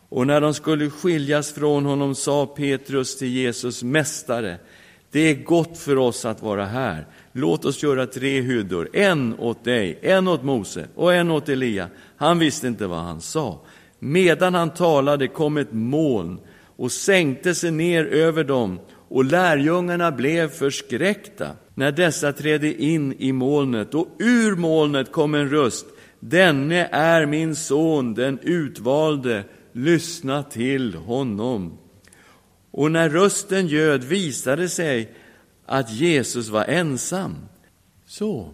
Och 0.09 0.27
när 0.27 0.41
de 0.41 0.53
skulle 0.53 0.89
skiljas 0.89 1.53
från 1.53 1.85
honom 1.85 2.15
sa 2.15 2.45
Petrus 2.45 3.17
till 3.17 3.27
Jesus, 3.27 3.83
Mästare, 3.83 4.57
det 5.11 5.19
är 5.19 5.43
gott 5.43 5.77
för 5.77 5.97
oss 5.97 6.25
att 6.25 6.41
vara 6.41 6.65
här. 6.65 7.07
Låt 7.31 7.65
oss 7.65 7.83
göra 7.83 8.07
tre 8.07 8.41
hyddor, 8.41 8.89
en 8.93 9.39
åt 9.39 9.63
dig, 9.63 9.99
en 10.01 10.27
åt 10.27 10.43
Mose 10.43 10.87
och 10.95 11.13
en 11.13 11.31
åt 11.31 11.49
Elia. 11.49 11.87
Han 12.17 12.39
visste 12.39 12.67
inte 12.67 12.87
vad 12.87 12.99
han 12.99 13.21
sa. 13.21 13.59
Medan 13.99 14.53
han 14.53 14.69
talade 14.69 15.27
kom 15.27 15.57
ett 15.57 15.73
moln 15.73 16.39
och 16.77 16.91
sänkte 16.91 17.55
sig 17.55 17.71
ner 17.71 18.05
över 18.05 18.43
dem 18.43 18.79
och 19.09 19.25
lärjungarna 19.25 20.11
blev 20.11 20.49
förskräckta 20.49 21.47
när 21.81 21.91
dessa 21.91 22.33
trädde 22.33 22.83
in 22.83 23.13
i 23.13 23.31
molnet 23.31 23.93
och 23.93 24.07
ur 24.19 24.55
molnet 24.55 25.11
kom 25.11 25.35
en 25.35 25.49
röst. 25.49 25.85
Denne 26.19 26.89
är 26.91 27.25
min 27.25 27.55
son, 27.55 28.13
den 28.13 28.39
utvalde, 28.39 29.43
lyssna 29.71 30.43
till 30.43 30.95
honom. 30.95 31.77
Och 32.71 32.91
när 32.91 33.09
rösten 33.09 33.67
ljöd 33.67 34.03
visade 34.03 34.61
det 34.61 34.69
sig 34.69 35.13
att 35.65 35.91
Jesus 35.93 36.49
var 36.49 36.65
ensam. 36.65 37.35
Så, 38.05 38.53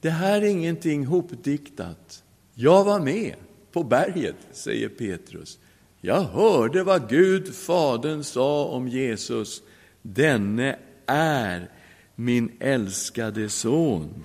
det 0.00 0.10
här 0.10 0.42
är 0.42 0.46
ingenting 0.46 1.06
hopdiktat. 1.06 2.22
Jag 2.54 2.84
var 2.84 3.00
med 3.00 3.34
på 3.72 3.82
berget, 3.82 4.36
säger 4.52 4.88
Petrus. 4.88 5.58
Jag 6.00 6.20
hörde 6.20 6.82
vad 6.82 7.08
Gud, 7.08 7.54
Fadern, 7.54 8.24
sa 8.24 8.64
om 8.64 8.88
Jesus. 8.88 9.62
Denne 10.02 10.78
är 11.08 11.70
min 12.14 12.56
älskade 12.60 13.48
son. 13.48 14.24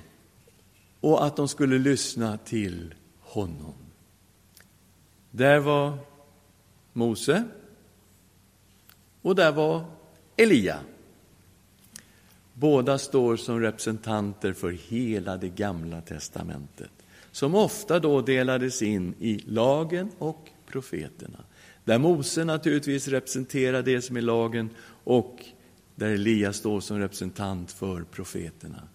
Och 0.99 1.25
att 1.25 1.35
de 1.35 1.47
skulle 1.47 1.79
lyssna 1.79 2.37
till 2.37 2.93
honom. 3.19 3.73
Där 5.31 5.59
var 5.59 5.97
Mose 6.93 7.43
och 9.21 9.35
där 9.35 9.51
var 9.51 9.85
Elia. 10.37 10.79
Båda 12.53 12.97
står 12.97 13.37
som 13.37 13.59
representanter 13.59 14.53
för 14.53 14.71
hela 14.71 15.37
det 15.37 15.49
gamla 15.49 16.01
testamentet 16.01 16.91
som 17.33 17.55
ofta 17.55 17.99
då 17.99 18.21
delades 18.21 18.81
in 18.81 19.13
i 19.19 19.37
lagen 19.45 20.11
och 20.17 20.49
profeterna. 20.67 21.39
Där 21.83 21.97
Mose 21.97 22.45
naturligtvis 22.45 23.07
representerar 23.07 23.83
det 23.83 24.01
som 24.01 24.17
är 24.17 24.21
lagen 24.21 24.69
och 25.03 25.45
där 25.95 26.07
Elias 26.09 26.57
står 26.57 26.81
som 26.81 26.99
representant 26.99 27.71
för 27.71 28.03
profeterna. 28.03 28.87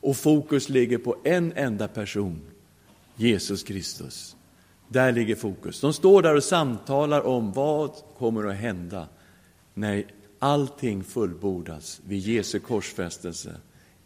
Och 0.00 0.16
fokus 0.16 0.68
ligger 0.68 0.98
på 0.98 1.16
en 1.24 1.52
enda 1.56 1.88
person, 1.88 2.40
Jesus 3.16 3.62
Kristus. 3.62 4.36
Där 4.88 5.12
ligger 5.12 5.36
fokus. 5.36 5.80
De 5.80 5.92
står 5.92 6.22
där 6.22 6.36
och 6.36 6.44
samtalar 6.44 7.26
om 7.26 7.52
vad 7.52 7.90
kommer 8.18 8.44
att 8.44 8.56
hända 8.56 9.08
när 9.74 10.04
allting 10.38 11.04
fullbordas 11.04 12.00
vid 12.06 12.18
Jesu 12.18 12.58
korsfästelse 12.58 13.56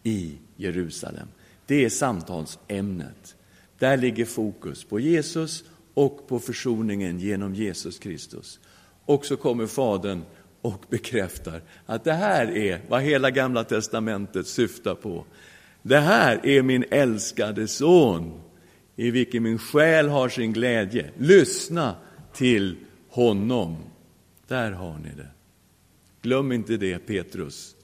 i 0.02 0.38
Jerusalem. 0.56 1.28
Det 1.66 1.84
är 1.84 1.88
samtalsämnet. 1.88 3.36
Där 3.78 3.96
ligger 3.96 4.24
fokus 4.24 4.84
på 4.84 5.00
Jesus 5.00 5.64
och 5.94 6.28
på 6.28 6.38
försoningen 6.38 7.18
genom 7.18 7.54
Jesus 7.54 7.98
Kristus. 7.98 8.60
Och 9.04 9.26
så 9.26 9.36
kommer 9.36 9.66
Fadern 9.66 10.22
och 10.62 10.84
bekräftar 10.90 11.62
att 11.86 12.04
det 12.04 12.12
här 12.12 12.56
är 12.56 12.80
vad 12.88 13.02
hela 13.02 13.30
Gamla 13.30 13.64
testamentet 13.64 14.46
syftar 14.46 14.94
på. 14.94 15.24
Det 15.82 15.98
här 15.98 16.46
är 16.46 16.62
min 16.62 16.84
älskade 16.90 17.68
son, 17.68 18.40
i 18.96 19.10
vilken 19.10 19.42
min 19.42 19.58
själ 19.58 20.08
har 20.08 20.28
sin 20.28 20.52
glädje. 20.52 21.10
Lyssna 21.18 21.94
till 22.34 22.76
honom. 23.08 23.76
Där 24.48 24.72
har 24.72 24.98
ni 24.98 25.10
det. 25.16 25.28
Glöm 26.22 26.52
inte 26.52 26.76
det, 26.76 26.98
Petrus, 26.98 27.76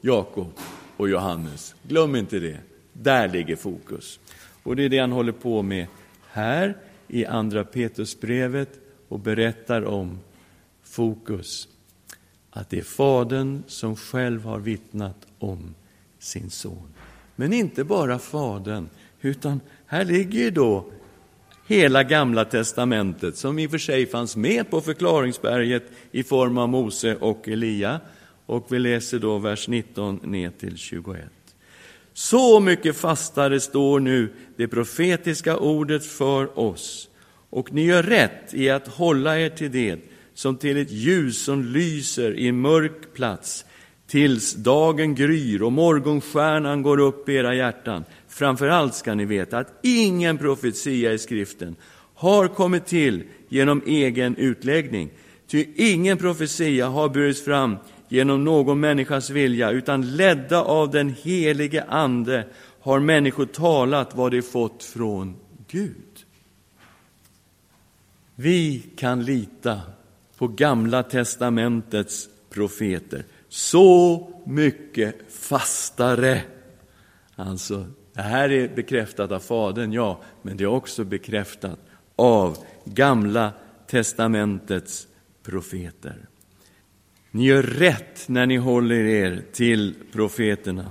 Jakob 0.00 0.52
och 0.96 1.08
Johannes. 1.08 1.74
Glöm 1.82 2.16
inte 2.16 2.38
det. 2.38 2.58
Där 2.92 3.28
ligger 3.28 3.56
fokus. 3.56 4.20
Och 4.62 4.76
det 4.76 4.82
är 4.82 4.88
det 4.88 4.98
han 4.98 5.12
håller 5.12 5.32
på 5.32 5.62
med 5.62 5.86
här 6.30 6.76
i 7.08 7.26
Andra 7.26 7.64
Petrusbrevet 7.64 8.70
och 9.08 9.20
berättar 9.20 9.84
om 9.84 10.18
fokus. 10.82 11.68
Att 12.56 12.70
det 12.70 12.78
är 12.78 12.82
Fadern 12.82 13.62
som 13.66 13.96
själv 13.96 14.44
har 14.44 14.58
vittnat 14.58 15.26
om 15.38 15.74
sin 16.18 16.50
son. 16.50 16.88
Men 17.36 17.52
inte 17.52 17.84
bara 17.84 18.18
Fadern, 18.18 18.88
utan 19.20 19.60
här 19.86 20.04
ligger 20.04 20.38
ju 20.38 20.50
då 20.50 20.84
hela 21.66 22.02
Gamla 22.02 22.44
testamentet 22.44 23.36
som 23.36 23.58
i 23.58 23.66
och 23.66 23.70
för 23.70 23.78
sig 23.78 24.06
fanns 24.06 24.36
med 24.36 24.70
på 24.70 24.80
förklaringsberget 24.80 25.82
i 26.10 26.22
form 26.22 26.58
av 26.58 26.68
Mose 26.68 27.16
och 27.16 27.48
Elia. 27.48 28.00
Och 28.46 28.66
vi 28.68 28.78
läser 28.78 29.18
då 29.18 29.38
vers 29.38 29.68
19 29.68 30.20
ner 30.22 30.50
till 30.50 30.76
21. 30.76 31.24
Så 32.12 32.60
mycket 32.60 32.96
fastare 32.96 33.60
står 33.60 34.00
nu 34.00 34.32
det 34.56 34.68
profetiska 34.68 35.56
ordet 35.56 36.06
för 36.06 36.58
oss, 36.58 37.08
och 37.50 37.72
ni 37.72 37.84
gör 37.84 38.02
rätt 38.02 38.54
i 38.54 38.70
att 38.70 38.88
hålla 38.88 39.40
er 39.40 39.48
till 39.48 39.72
det 39.72 39.98
som 40.36 40.56
till 40.56 40.76
ett 40.76 40.90
ljus 40.90 41.44
som 41.44 41.64
lyser 41.64 42.34
i 42.34 42.48
en 42.48 42.60
mörk 42.60 43.14
plats 43.14 43.64
tills 44.06 44.54
dagen 44.54 45.14
gryr 45.14 45.62
och 45.62 45.72
morgonstjärnan 45.72 46.82
går 46.82 47.00
upp 47.00 47.28
i 47.28 47.34
era 47.34 47.54
hjärtan. 47.54 48.04
Framför 48.28 48.68
allt 48.68 48.94
ska 48.94 49.14
ni 49.14 49.24
veta 49.24 49.58
att 49.58 49.78
ingen 49.82 50.38
profetia 50.38 51.12
i 51.12 51.18
skriften 51.18 51.76
har 52.14 52.48
kommit 52.48 52.86
till 52.86 53.24
genom 53.48 53.82
egen 53.86 54.36
utläggning. 54.36 55.10
Ty 55.46 55.66
ingen 55.76 56.18
profetia 56.18 56.88
har 56.88 57.08
burits 57.08 57.44
fram 57.44 57.76
genom 58.08 58.44
någon 58.44 58.80
människas 58.80 59.30
vilja, 59.30 59.70
utan 59.70 60.16
ledda 60.16 60.62
av 60.62 60.90
den 60.90 61.14
helige 61.22 61.84
Ande 61.88 62.46
har 62.80 63.00
människor 63.00 63.46
talat 63.46 64.16
vad 64.16 64.30
de 64.32 64.42
fått 64.42 64.84
från 64.84 65.36
Gud. 65.68 66.24
Vi 68.34 68.82
kan 68.96 69.24
lita 69.24 69.80
på 70.38 70.48
Gamla 70.48 71.02
testamentets 71.02 72.28
profeter 72.50 73.24
så 73.48 74.28
mycket 74.46 75.32
fastare. 75.32 76.42
Alltså, 77.34 77.86
det 78.12 78.22
här 78.22 78.52
är 78.52 78.68
bekräftat 78.68 79.32
av 79.32 79.38
Fadern, 79.38 79.92
ja, 79.92 80.20
men 80.42 80.56
det 80.56 80.64
är 80.64 80.68
också 80.68 81.04
bekräftat 81.04 81.78
av 82.16 82.58
Gamla 82.84 83.52
testamentets 83.86 85.06
profeter. 85.42 86.16
Ni 87.30 87.44
gör 87.44 87.62
rätt 87.62 88.28
när 88.28 88.46
ni 88.46 88.56
håller 88.56 89.04
er 89.04 89.42
till 89.52 89.94
profeterna. 90.12 90.86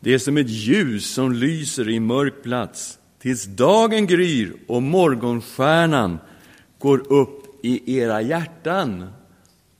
Det 0.00 0.14
är 0.14 0.18
som 0.18 0.36
ett 0.36 0.50
ljus 0.50 1.14
som 1.14 1.32
lyser 1.32 1.88
i 1.88 2.00
mörk 2.00 2.42
plats 2.42 2.98
tills 3.18 3.44
dagen 3.44 4.06
gryr 4.06 4.56
och 4.66 4.82
morgonstjärnan 4.82 6.18
går 6.78 7.12
upp 7.12 7.43
i 7.64 7.98
era 7.98 8.22
hjärtan. 8.22 9.06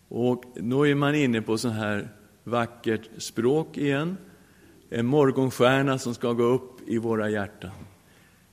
Och 0.08 0.44
då 0.54 0.86
är 0.86 0.94
man 0.94 1.14
inne 1.14 1.42
på 1.42 1.58
så 1.58 1.68
här 1.68 2.08
vackert 2.44 3.08
språk 3.18 3.78
igen. 3.78 4.16
En 4.90 5.06
morgonstjärna 5.06 5.98
som 5.98 6.14
ska 6.14 6.32
gå 6.32 6.44
upp 6.44 6.88
i 6.88 6.98
våra 6.98 7.30
hjärtan. 7.30 7.70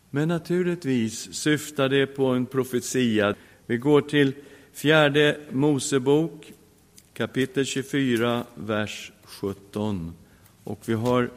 Men 0.09 0.27
naturligtvis 0.27 1.33
syftar 1.33 1.89
det 1.89 2.07
på 2.07 2.25
en 2.25 2.45
profetia. 2.45 3.35
Vi 3.65 3.77
går 3.77 4.01
till 4.01 4.33
fjärde 4.73 5.37
Mosebok, 5.51 6.53
kapitel 7.13 7.65
24, 7.65 8.43
vers 8.55 9.11
17. 9.23 10.13
Och 10.63 10.79
vi 10.85 10.93
har 10.93 11.29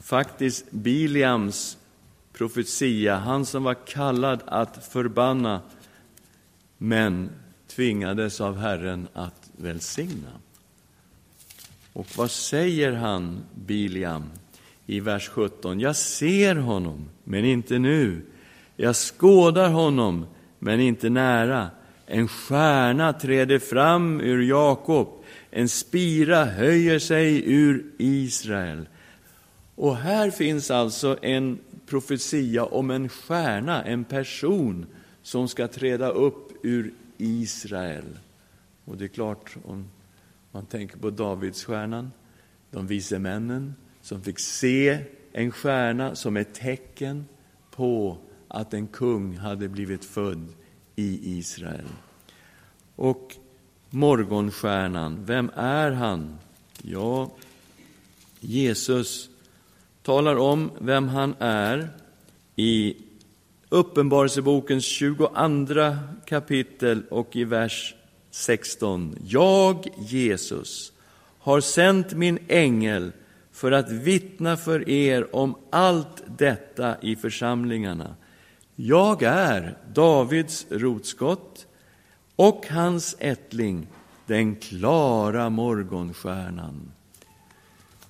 faktiskt 0.00 0.70
Biliams 0.70 1.78
profetia, 2.32 3.16
han 3.16 3.46
som 3.46 3.64
var 3.64 3.86
kallad 3.86 4.40
att 4.46 4.86
förbanna, 4.92 5.60
men 6.84 7.30
tvingades 7.66 8.40
av 8.40 8.58
Herren 8.58 9.08
att 9.12 9.50
välsigna. 9.56 10.30
Och 11.92 12.06
vad 12.16 12.30
säger 12.30 12.92
han, 12.92 13.44
Biliam, 13.54 14.30
i 14.86 15.00
vers 15.00 15.28
17? 15.28 15.80
Jag 15.80 15.96
ser 15.96 16.54
honom, 16.54 17.08
men 17.24 17.44
inte 17.44 17.78
nu. 17.78 18.22
Jag 18.76 18.96
skådar 18.96 19.68
honom, 19.68 20.26
men 20.58 20.80
inte 20.80 21.10
nära. 21.10 21.70
En 22.06 22.28
stjärna 22.28 23.12
träder 23.12 23.58
fram 23.58 24.20
ur 24.20 24.42
Jakob, 24.42 25.08
en 25.50 25.68
spira 25.68 26.44
höjer 26.44 26.98
sig 26.98 27.42
ur 27.46 27.84
Israel. 27.98 28.88
Och 29.74 29.96
här 29.96 30.30
finns 30.30 30.70
alltså 30.70 31.18
en 31.22 31.58
profetia 31.86 32.64
om 32.64 32.90
en 32.90 33.08
stjärna, 33.08 33.84
en 33.84 34.04
person 34.04 34.86
som 35.22 35.48
ska 35.48 35.68
träda 35.68 36.08
upp 36.08 36.51
ur 36.62 36.94
Israel. 37.18 38.18
Och 38.84 38.96
det 38.96 39.04
är 39.04 39.08
klart, 39.08 39.56
om 39.64 39.90
man 40.50 40.66
tänker 40.66 40.96
på 40.96 41.10
Davidsstjärnan, 41.10 42.10
de 42.70 42.86
vise 42.86 43.18
männen 43.18 43.74
som 44.02 44.22
fick 44.22 44.38
se 44.38 45.04
en 45.32 45.50
stjärna 45.50 46.14
som 46.14 46.36
ett 46.36 46.54
tecken 46.54 47.26
på 47.70 48.18
att 48.48 48.74
en 48.74 48.86
kung 48.86 49.36
hade 49.36 49.68
blivit 49.68 50.04
född 50.04 50.48
i 50.96 51.38
Israel. 51.38 51.88
Och 52.96 53.36
morgonstjärnan, 53.90 55.24
vem 55.24 55.50
är 55.56 55.90
han? 55.90 56.38
Ja, 56.82 57.30
Jesus 58.40 59.30
talar 60.02 60.36
om 60.36 60.70
vem 60.80 61.08
han 61.08 61.34
är 61.38 61.90
i 62.56 62.96
Uppenbarelsebokens 63.72 64.84
22 64.84 65.28
kapitel 66.24 67.02
och 67.10 67.36
i 67.36 67.44
vers 67.44 67.94
16. 68.30 69.16
Jag, 69.26 69.88
Jesus, 69.98 70.92
har 71.38 71.60
sänt 71.60 72.12
min 72.12 72.38
ängel 72.48 73.12
för 73.52 73.72
att 73.72 73.90
vittna 73.90 74.56
för 74.56 74.88
er 74.88 75.36
om 75.36 75.54
allt 75.70 76.22
detta 76.38 77.00
i 77.00 77.16
församlingarna. 77.16 78.14
Jag 78.76 79.22
är 79.22 79.78
Davids 79.94 80.66
rotskott 80.70 81.66
och 82.36 82.66
hans 82.70 83.16
ättling, 83.18 83.86
den 84.26 84.56
klara 84.56 85.50
morgonstjärnan. 85.50 86.92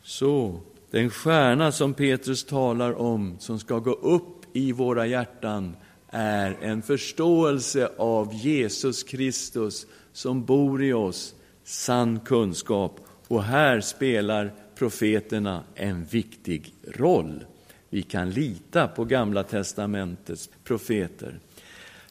Så, 0.03 0.61
den 0.91 1.11
stjärna 1.11 1.73
som 1.73 1.95
Petrus 1.95 2.45
talar 2.45 3.01
om, 3.01 3.37
som 3.39 3.59
ska 3.59 3.79
gå 3.79 3.93
upp 3.93 4.42
i 4.53 4.73
våra 4.73 5.07
hjärtan, 5.07 5.77
är 6.09 6.57
en 6.61 6.83
förståelse 6.83 7.89
av 7.97 8.35
Jesus 8.35 9.03
Kristus 9.03 9.87
som 10.13 10.45
bor 10.45 10.85
i 10.85 10.93
oss, 10.93 11.35
sann 11.65 12.21
kunskap. 12.21 13.01
Och 13.29 13.43
här 13.43 13.81
spelar 13.81 14.53
profeterna 14.75 15.63
en 15.75 16.05
viktig 16.05 16.75
roll. 16.85 17.45
Vi 17.91 18.03
kan 18.03 18.31
lita 18.31 18.89
på 18.89 19.05
Gamla 19.05 19.43
testamentets 19.43 20.51
profeter. 20.65 21.39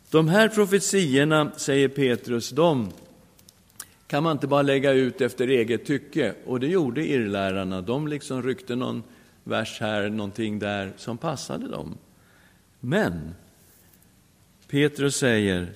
De 0.09 0.27
här 0.27 0.49
profetiorna, 0.49 1.51
säger 1.57 1.87
Petrus, 1.87 2.49
de 2.49 2.91
kan 4.07 4.23
man 4.23 4.31
inte 4.31 4.47
bara 4.47 4.61
lägga 4.61 4.91
ut 4.91 5.21
efter 5.21 5.47
eget 5.47 5.85
tycke. 5.85 6.33
Och 6.45 6.59
det 6.59 6.67
gjorde 6.67 7.07
irrlärarna. 7.07 7.81
De 7.81 8.07
liksom 8.07 8.43
ryckte 8.43 8.75
någon 8.75 9.03
vers 9.43 9.79
här, 9.79 10.09
någonting 10.09 10.59
där 10.59 10.91
som 10.97 11.17
passade 11.17 11.67
dem. 11.67 11.97
Men 12.81 13.35
Petrus 14.67 15.15
säger, 15.15 15.71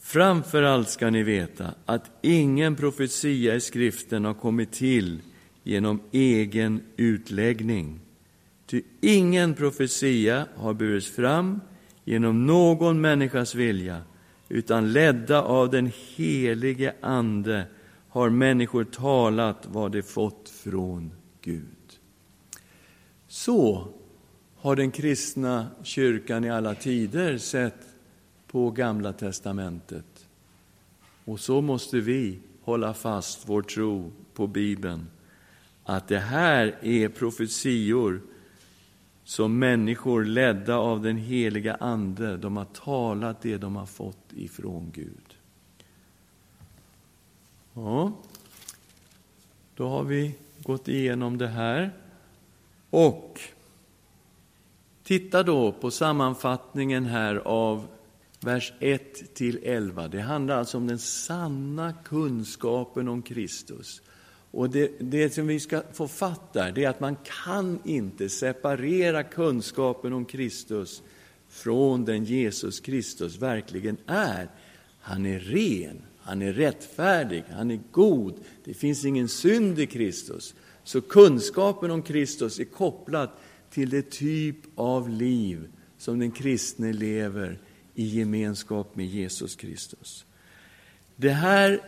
framför 0.00 0.62
allt 0.62 0.88
ska 0.88 1.10
ni 1.10 1.22
veta 1.22 1.74
att 1.86 2.10
ingen 2.22 2.76
profetia 2.76 3.54
i 3.54 3.60
skriften 3.60 4.24
har 4.24 4.34
kommit 4.34 4.72
till 4.72 5.20
genom 5.62 6.00
egen 6.12 6.80
utläggning. 6.96 8.00
Ty 8.66 8.82
ingen 9.00 9.54
profetia 9.54 10.46
har 10.56 10.74
burits 10.74 11.10
fram 11.10 11.60
genom 12.04 12.46
någon 12.46 13.00
människas 13.00 13.54
vilja, 13.54 14.02
utan 14.48 14.92
ledda 14.92 15.42
av 15.42 15.70
den 15.70 15.92
helige 16.16 16.94
Ande 17.00 17.64
har 18.08 18.30
människor 18.30 18.84
talat 18.84 19.66
vad 19.72 19.92
de 19.92 20.02
fått 20.02 20.48
från 20.48 21.12
Gud. 21.40 21.98
Så 23.28 23.88
har 24.64 24.76
den 24.76 24.90
kristna 24.90 25.66
kyrkan 25.82 26.44
i 26.44 26.50
alla 26.50 26.74
tider 26.74 27.38
sett 27.38 27.86
på 28.46 28.70
Gamla 28.70 29.12
testamentet. 29.12 30.26
Och 31.24 31.40
så 31.40 31.60
måste 31.60 32.00
vi 32.00 32.38
hålla 32.62 32.94
fast 32.94 33.48
vår 33.48 33.62
tro 33.62 34.12
på 34.34 34.46
Bibeln, 34.46 35.06
att 35.84 36.08
det 36.08 36.18
här 36.18 36.78
är 36.82 37.08
profetior 37.08 38.20
som 39.24 39.58
människor 39.58 40.24
ledda 40.24 40.76
av 40.76 41.02
den 41.02 41.16
heliga 41.16 41.74
Ande, 41.74 42.36
de 42.36 42.56
har 42.56 42.64
talat 42.64 43.42
det 43.42 43.56
de 43.56 43.76
har 43.76 43.86
fått 43.86 44.32
ifrån 44.36 44.90
Gud. 44.94 45.36
Ja, 47.74 48.12
då 49.74 49.88
har 49.88 50.04
vi 50.04 50.34
gått 50.58 50.88
igenom 50.88 51.38
det 51.38 51.48
här. 51.48 51.92
Och 52.90 53.40
titta 55.04 55.42
då 55.42 55.72
på 55.72 55.90
sammanfattningen 55.90 57.06
här 57.06 57.36
av 57.36 57.86
vers 58.40 58.72
1 58.80 59.34
till 59.34 59.58
11. 59.62 60.08
Det 60.08 60.20
handlar 60.20 60.58
alltså 60.58 60.76
om 60.76 60.86
den 60.86 60.98
sanna 60.98 61.92
kunskapen 62.04 63.08
om 63.08 63.22
Kristus. 63.22 64.02
Och 64.50 64.70
det, 64.70 64.90
det 65.00 65.34
som 65.34 65.46
vi 65.46 65.60
ska 65.60 65.82
få 65.92 66.08
fatta 66.08 66.68
är 66.68 66.88
att 66.88 67.00
man 67.00 67.16
kan 67.44 67.78
inte 67.84 68.28
separera 68.28 69.22
kunskapen 69.22 70.12
om 70.12 70.24
Kristus 70.24 71.02
från 71.48 72.04
den 72.04 72.24
Jesus 72.24 72.80
Kristus 72.80 73.38
verkligen 73.38 73.96
är. 74.06 74.48
Han 75.00 75.26
är 75.26 75.38
ren, 75.38 76.02
han 76.20 76.42
är 76.42 76.52
rättfärdig, 76.52 77.44
han 77.50 77.70
är 77.70 77.80
god. 77.90 78.34
Det 78.64 78.74
finns 78.74 79.04
ingen 79.04 79.28
synd 79.28 79.78
i 79.78 79.86
Kristus. 79.86 80.54
Så 80.84 81.00
kunskapen 81.00 81.90
om 81.90 82.02
Kristus 82.02 82.58
är 82.58 82.64
kopplad 82.64 83.28
till 83.74 83.90
det 83.90 84.10
typ 84.10 84.56
av 84.74 85.08
liv 85.08 85.68
som 85.98 86.18
den 86.18 86.30
kristne 86.30 86.92
lever 86.92 87.58
i 87.94 88.04
gemenskap 88.04 88.96
med 88.96 89.06
Jesus 89.06 89.56
Kristus. 89.56 90.24
Det 91.16 91.30
här 91.30 91.80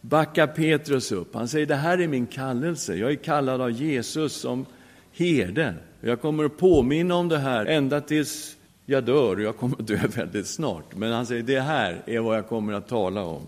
backar 0.00 0.46
Petrus 0.46 1.12
upp. 1.12 1.34
Han 1.34 1.48
säger, 1.48 1.66
det 1.66 1.74
här 1.74 2.00
är 2.00 2.08
min 2.08 2.26
kallelse. 2.26 2.96
Jag 2.96 3.10
är 3.10 3.16
kallad 3.16 3.60
av 3.60 3.70
Jesus 3.70 4.32
som 4.32 4.66
herde. 5.12 5.74
Jag 6.00 6.20
kommer 6.20 6.44
att 6.44 6.58
påminna 6.58 7.14
om 7.14 7.28
det 7.28 7.38
här 7.38 7.66
ända 7.66 8.00
tills 8.00 8.56
jag 8.86 9.04
dör. 9.04 9.36
Jag 9.36 9.56
kommer 9.56 9.76
att 9.80 9.86
dö 9.86 10.00
väldigt 10.16 10.46
snart. 10.46 10.96
Men 10.96 11.12
han 11.12 11.26
säger, 11.26 11.42
det 11.42 11.60
här 11.60 12.02
är 12.06 12.20
vad 12.20 12.36
jag 12.36 12.48
kommer 12.48 12.72
att 12.72 12.88
tala 12.88 13.22
om. 13.22 13.42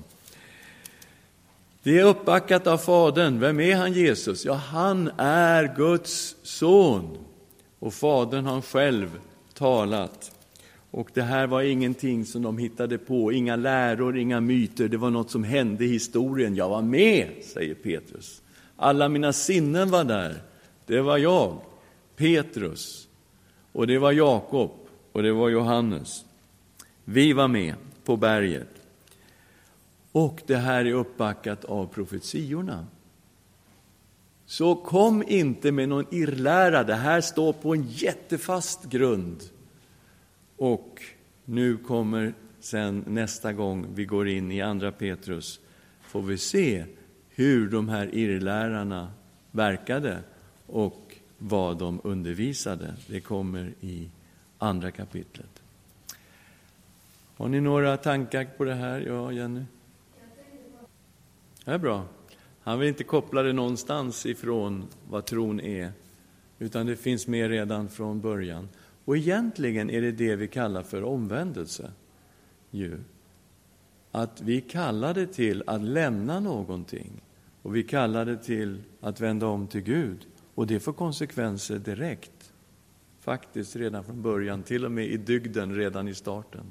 Det 1.83 1.99
är 1.99 2.05
uppbackat 2.05 2.67
av 2.67 2.79
Fadern. 2.79 3.41
Vem 3.41 3.61
är 3.61 3.77
han, 3.77 3.93
Jesus? 3.93 4.45
Ja, 4.45 4.55
han 4.55 5.11
är 5.19 5.77
Guds 5.77 6.37
son. 6.43 7.19
Och 7.85 7.95
Fadern 7.95 8.47
har 8.47 8.61
själv 8.61 9.21
talat. 9.55 10.33
Och 10.91 11.11
det 11.15 11.23
här 11.23 11.47
var 11.47 11.63
ingenting 11.63 12.25
som 12.25 12.43
de 12.43 12.59
hittade 12.59 12.99
på, 12.99 13.33
inga 13.33 13.57
läror, 13.57 14.17
inga 14.17 14.41
myter, 14.41 14.89
det 14.89 14.97
var 14.97 15.11
något 15.11 15.31
som 15.31 15.45
hände 15.45 15.85
i 15.85 15.89
historien. 15.89 16.55
Jag 16.55 16.69
var 16.69 16.83
med, 16.83 17.29
säger 17.43 17.75
Petrus. 17.75 18.43
Alla 18.77 19.09
mina 19.09 19.33
sinnen 19.33 19.91
var 19.91 20.05
där. 20.05 20.43
Det 20.87 21.01
var 21.01 21.19
jag, 21.19 21.57
Petrus, 22.17 23.09
och 23.73 23.87
det 23.87 23.99
var 23.99 24.13
Jakob 24.13 24.71
och 25.13 25.23
det 25.23 25.33
var 25.33 25.49
Johannes. 25.49 26.25
Vi 27.05 27.33
var 27.33 27.49
med 27.49 27.75
på 28.05 28.17
berget. 28.17 28.69
Och 30.13 30.43
det 30.47 30.57
här 30.57 30.85
är 30.85 30.93
uppbackat 30.93 31.65
av 31.65 31.87
profetiorna. 31.87 32.87
Så 34.47 34.75
kom 34.75 35.23
inte 35.27 35.73
med 35.73 35.89
någon 35.89 36.07
irrlära, 36.11 36.85
det 36.85 36.95
här 36.95 37.21
står 37.21 37.53
på 37.53 37.75
en 37.75 37.89
jättefast 37.89 38.85
grund. 38.85 39.43
Och 40.57 41.03
nu 41.45 41.77
kommer 41.77 42.35
sen 42.61 43.05
nästa 43.07 43.53
gång 43.53 43.87
vi 43.95 44.05
går 44.05 44.29
in 44.29 44.53
i 44.53 44.61
Andra 44.61 44.93
Petrus, 44.93 45.61
får 46.03 46.23
vi 46.23 46.39
se 46.39 46.85
hur 47.29 47.71
de 47.71 47.89
här 47.89 48.15
irrlärarna 48.15 49.13
verkade 49.51 50.19
och 50.67 51.17
vad 51.39 51.79
de 51.79 52.01
undervisade. 52.05 52.95
Det 53.07 53.21
kommer 53.21 53.73
i 53.81 54.11
andra 54.59 54.91
kapitlet. 54.91 55.63
Har 57.37 57.49
ni 57.49 57.61
några 57.61 57.97
tankar 57.97 58.45
på 58.57 58.65
det 58.65 58.75
här? 58.75 59.01
Ja, 59.01 59.33
Jenny? 59.33 59.65
Det 61.65 61.71
är 61.71 61.79
bra. 61.79 62.05
Han 62.65 62.79
vill 62.79 62.89
inte 62.89 63.05
koppla 63.05 63.43
det 63.43 63.53
någonstans 63.53 64.27
ifrån 64.27 64.85
vad 65.09 65.25
tron 65.25 65.61
är, 65.61 65.93
utan 66.59 66.87
det 66.87 66.97
finns 66.97 67.27
med 67.27 67.51
redan 67.51 67.89
från 67.89 68.21
början. 68.21 68.69
Och 69.05 69.17
egentligen 69.17 69.91
är 69.91 70.01
det 70.01 70.13
det 70.13 70.37
vi 70.37 70.49
kallar 70.49 70.83
för 70.83 71.03
omvändelse. 71.03 71.93
Ju. 72.71 72.99
Att 74.11 74.41
vi 74.41 74.61
kallar 74.61 75.15
det 75.15 75.27
till 75.27 75.63
att 75.67 75.83
lämna 75.83 76.41
någonting 76.41 77.23
och 77.63 77.77
vi 77.77 77.83
kallar 77.83 78.25
det 78.25 78.37
till 78.37 78.83
att 79.01 79.21
vända 79.21 79.47
om 79.47 79.67
till 79.67 79.81
Gud. 79.81 80.27
Och 80.55 80.67
det 80.67 80.81
får 80.81 80.93
konsekvenser 80.93 81.79
direkt, 81.79 82.53
faktiskt 83.21 83.77
redan 83.77 84.05
från 84.05 84.23
början, 84.23 84.63
till 84.63 84.85
och 84.85 84.93
med 84.93 85.07
i 85.07 85.17
dygden 85.17 85.75
redan 85.75 86.09
i 86.09 86.15
starten. 86.15 86.65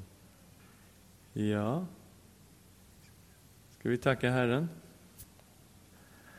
Ja, 1.32 1.86
ska 3.78 3.88
vi 3.88 3.98
tacka 3.98 4.30
Herren? 4.30 4.68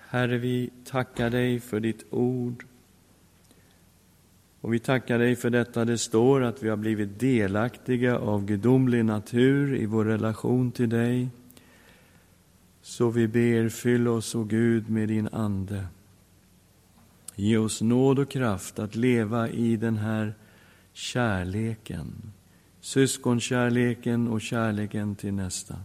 Herre, 0.09 0.37
vi 0.37 0.69
tackar 0.83 1.29
dig 1.29 1.59
för 1.59 1.79
ditt 1.79 2.05
ord. 2.09 2.65
Och 4.61 4.73
vi 4.73 4.79
tackar 4.79 5.19
dig 5.19 5.35
för 5.35 5.49
detta. 5.49 5.85
Det 5.85 5.97
står 5.97 6.43
att 6.43 6.63
vi 6.63 6.69
har 6.69 6.77
blivit 6.77 7.19
delaktiga 7.19 8.17
av 8.17 8.45
gudomlig 8.45 9.05
natur 9.05 9.75
i 9.75 9.85
vår 9.85 10.05
relation 10.05 10.71
till 10.71 10.89
dig. 10.89 11.29
Så 12.81 13.09
vi 13.09 13.27
ber, 13.27 13.69
fyll 13.69 14.07
oss, 14.07 14.35
o 14.35 14.43
Gud, 14.43 14.89
med 14.89 15.07
din 15.07 15.27
Ande. 15.27 15.85
Ge 17.35 17.57
oss 17.57 17.81
nåd 17.81 18.19
och 18.19 18.29
kraft 18.29 18.79
att 18.79 18.95
leva 18.95 19.49
i 19.49 19.75
den 19.75 19.97
här 19.97 20.33
kärleken, 20.93 22.33
syskonkärleken 22.81 24.27
och 24.27 24.41
kärleken 24.41 25.15
till 25.15 25.33
nästa. 25.33 25.75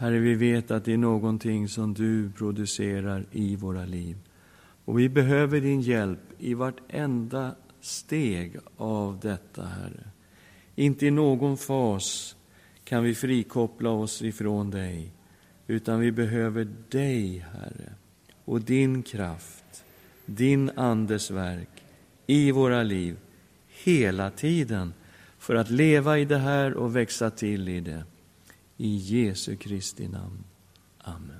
Herre, 0.00 0.18
vi 0.18 0.34
vet 0.34 0.70
att 0.70 0.84
det 0.84 0.92
är 0.92 0.98
någonting 0.98 1.68
som 1.68 1.94
du 1.94 2.30
producerar 2.30 3.26
i 3.32 3.56
våra 3.56 3.84
liv. 3.84 4.16
Och 4.84 4.98
vi 4.98 5.08
behöver 5.08 5.60
din 5.60 5.80
hjälp 5.80 6.20
i 6.38 6.54
vartenda 6.54 7.54
steg 7.80 8.56
av 8.76 9.18
detta, 9.22 9.62
Herre. 9.62 10.10
Inte 10.74 11.06
i 11.06 11.10
någon 11.10 11.56
fas 11.56 12.36
kan 12.84 13.02
vi 13.04 13.14
frikoppla 13.14 13.90
oss 13.90 14.22
ifrån 14.22 14.70
dig, 14.70 15.12
utan 15.66 16.00
vi 16.00 16.12
behöver 16.12 16.68
dig, 16.88 17.46
Herre, 17.52 17.92
och 18.44 18.60
din 18.60 19.02
kraft, 19.02 19.84
din 20.26 20.70
Andes 20.76 21.30
verk 21.30 21.84
i 22.26 22.50
våra 22.50 22.82
liv 22.82 23.16
hela 23.84 24.30
tiden 24.30 24.92
för 25.38 25.54
att 25.54 25.70
leva 25.70 26.18
i 26.18 26.24
det 26.24 26.38
här 26.38 26.74
och 26.74 26.96
växa 26.96 27.30
till 27.30 27.68
i 27.68 27.80
det. 27.80 28.04
I 28.80 28.98
Jesu 28.98 29.56
Kristi 29.56 30.08
namn. 30.08 30.44
Amen. 31.04 31.39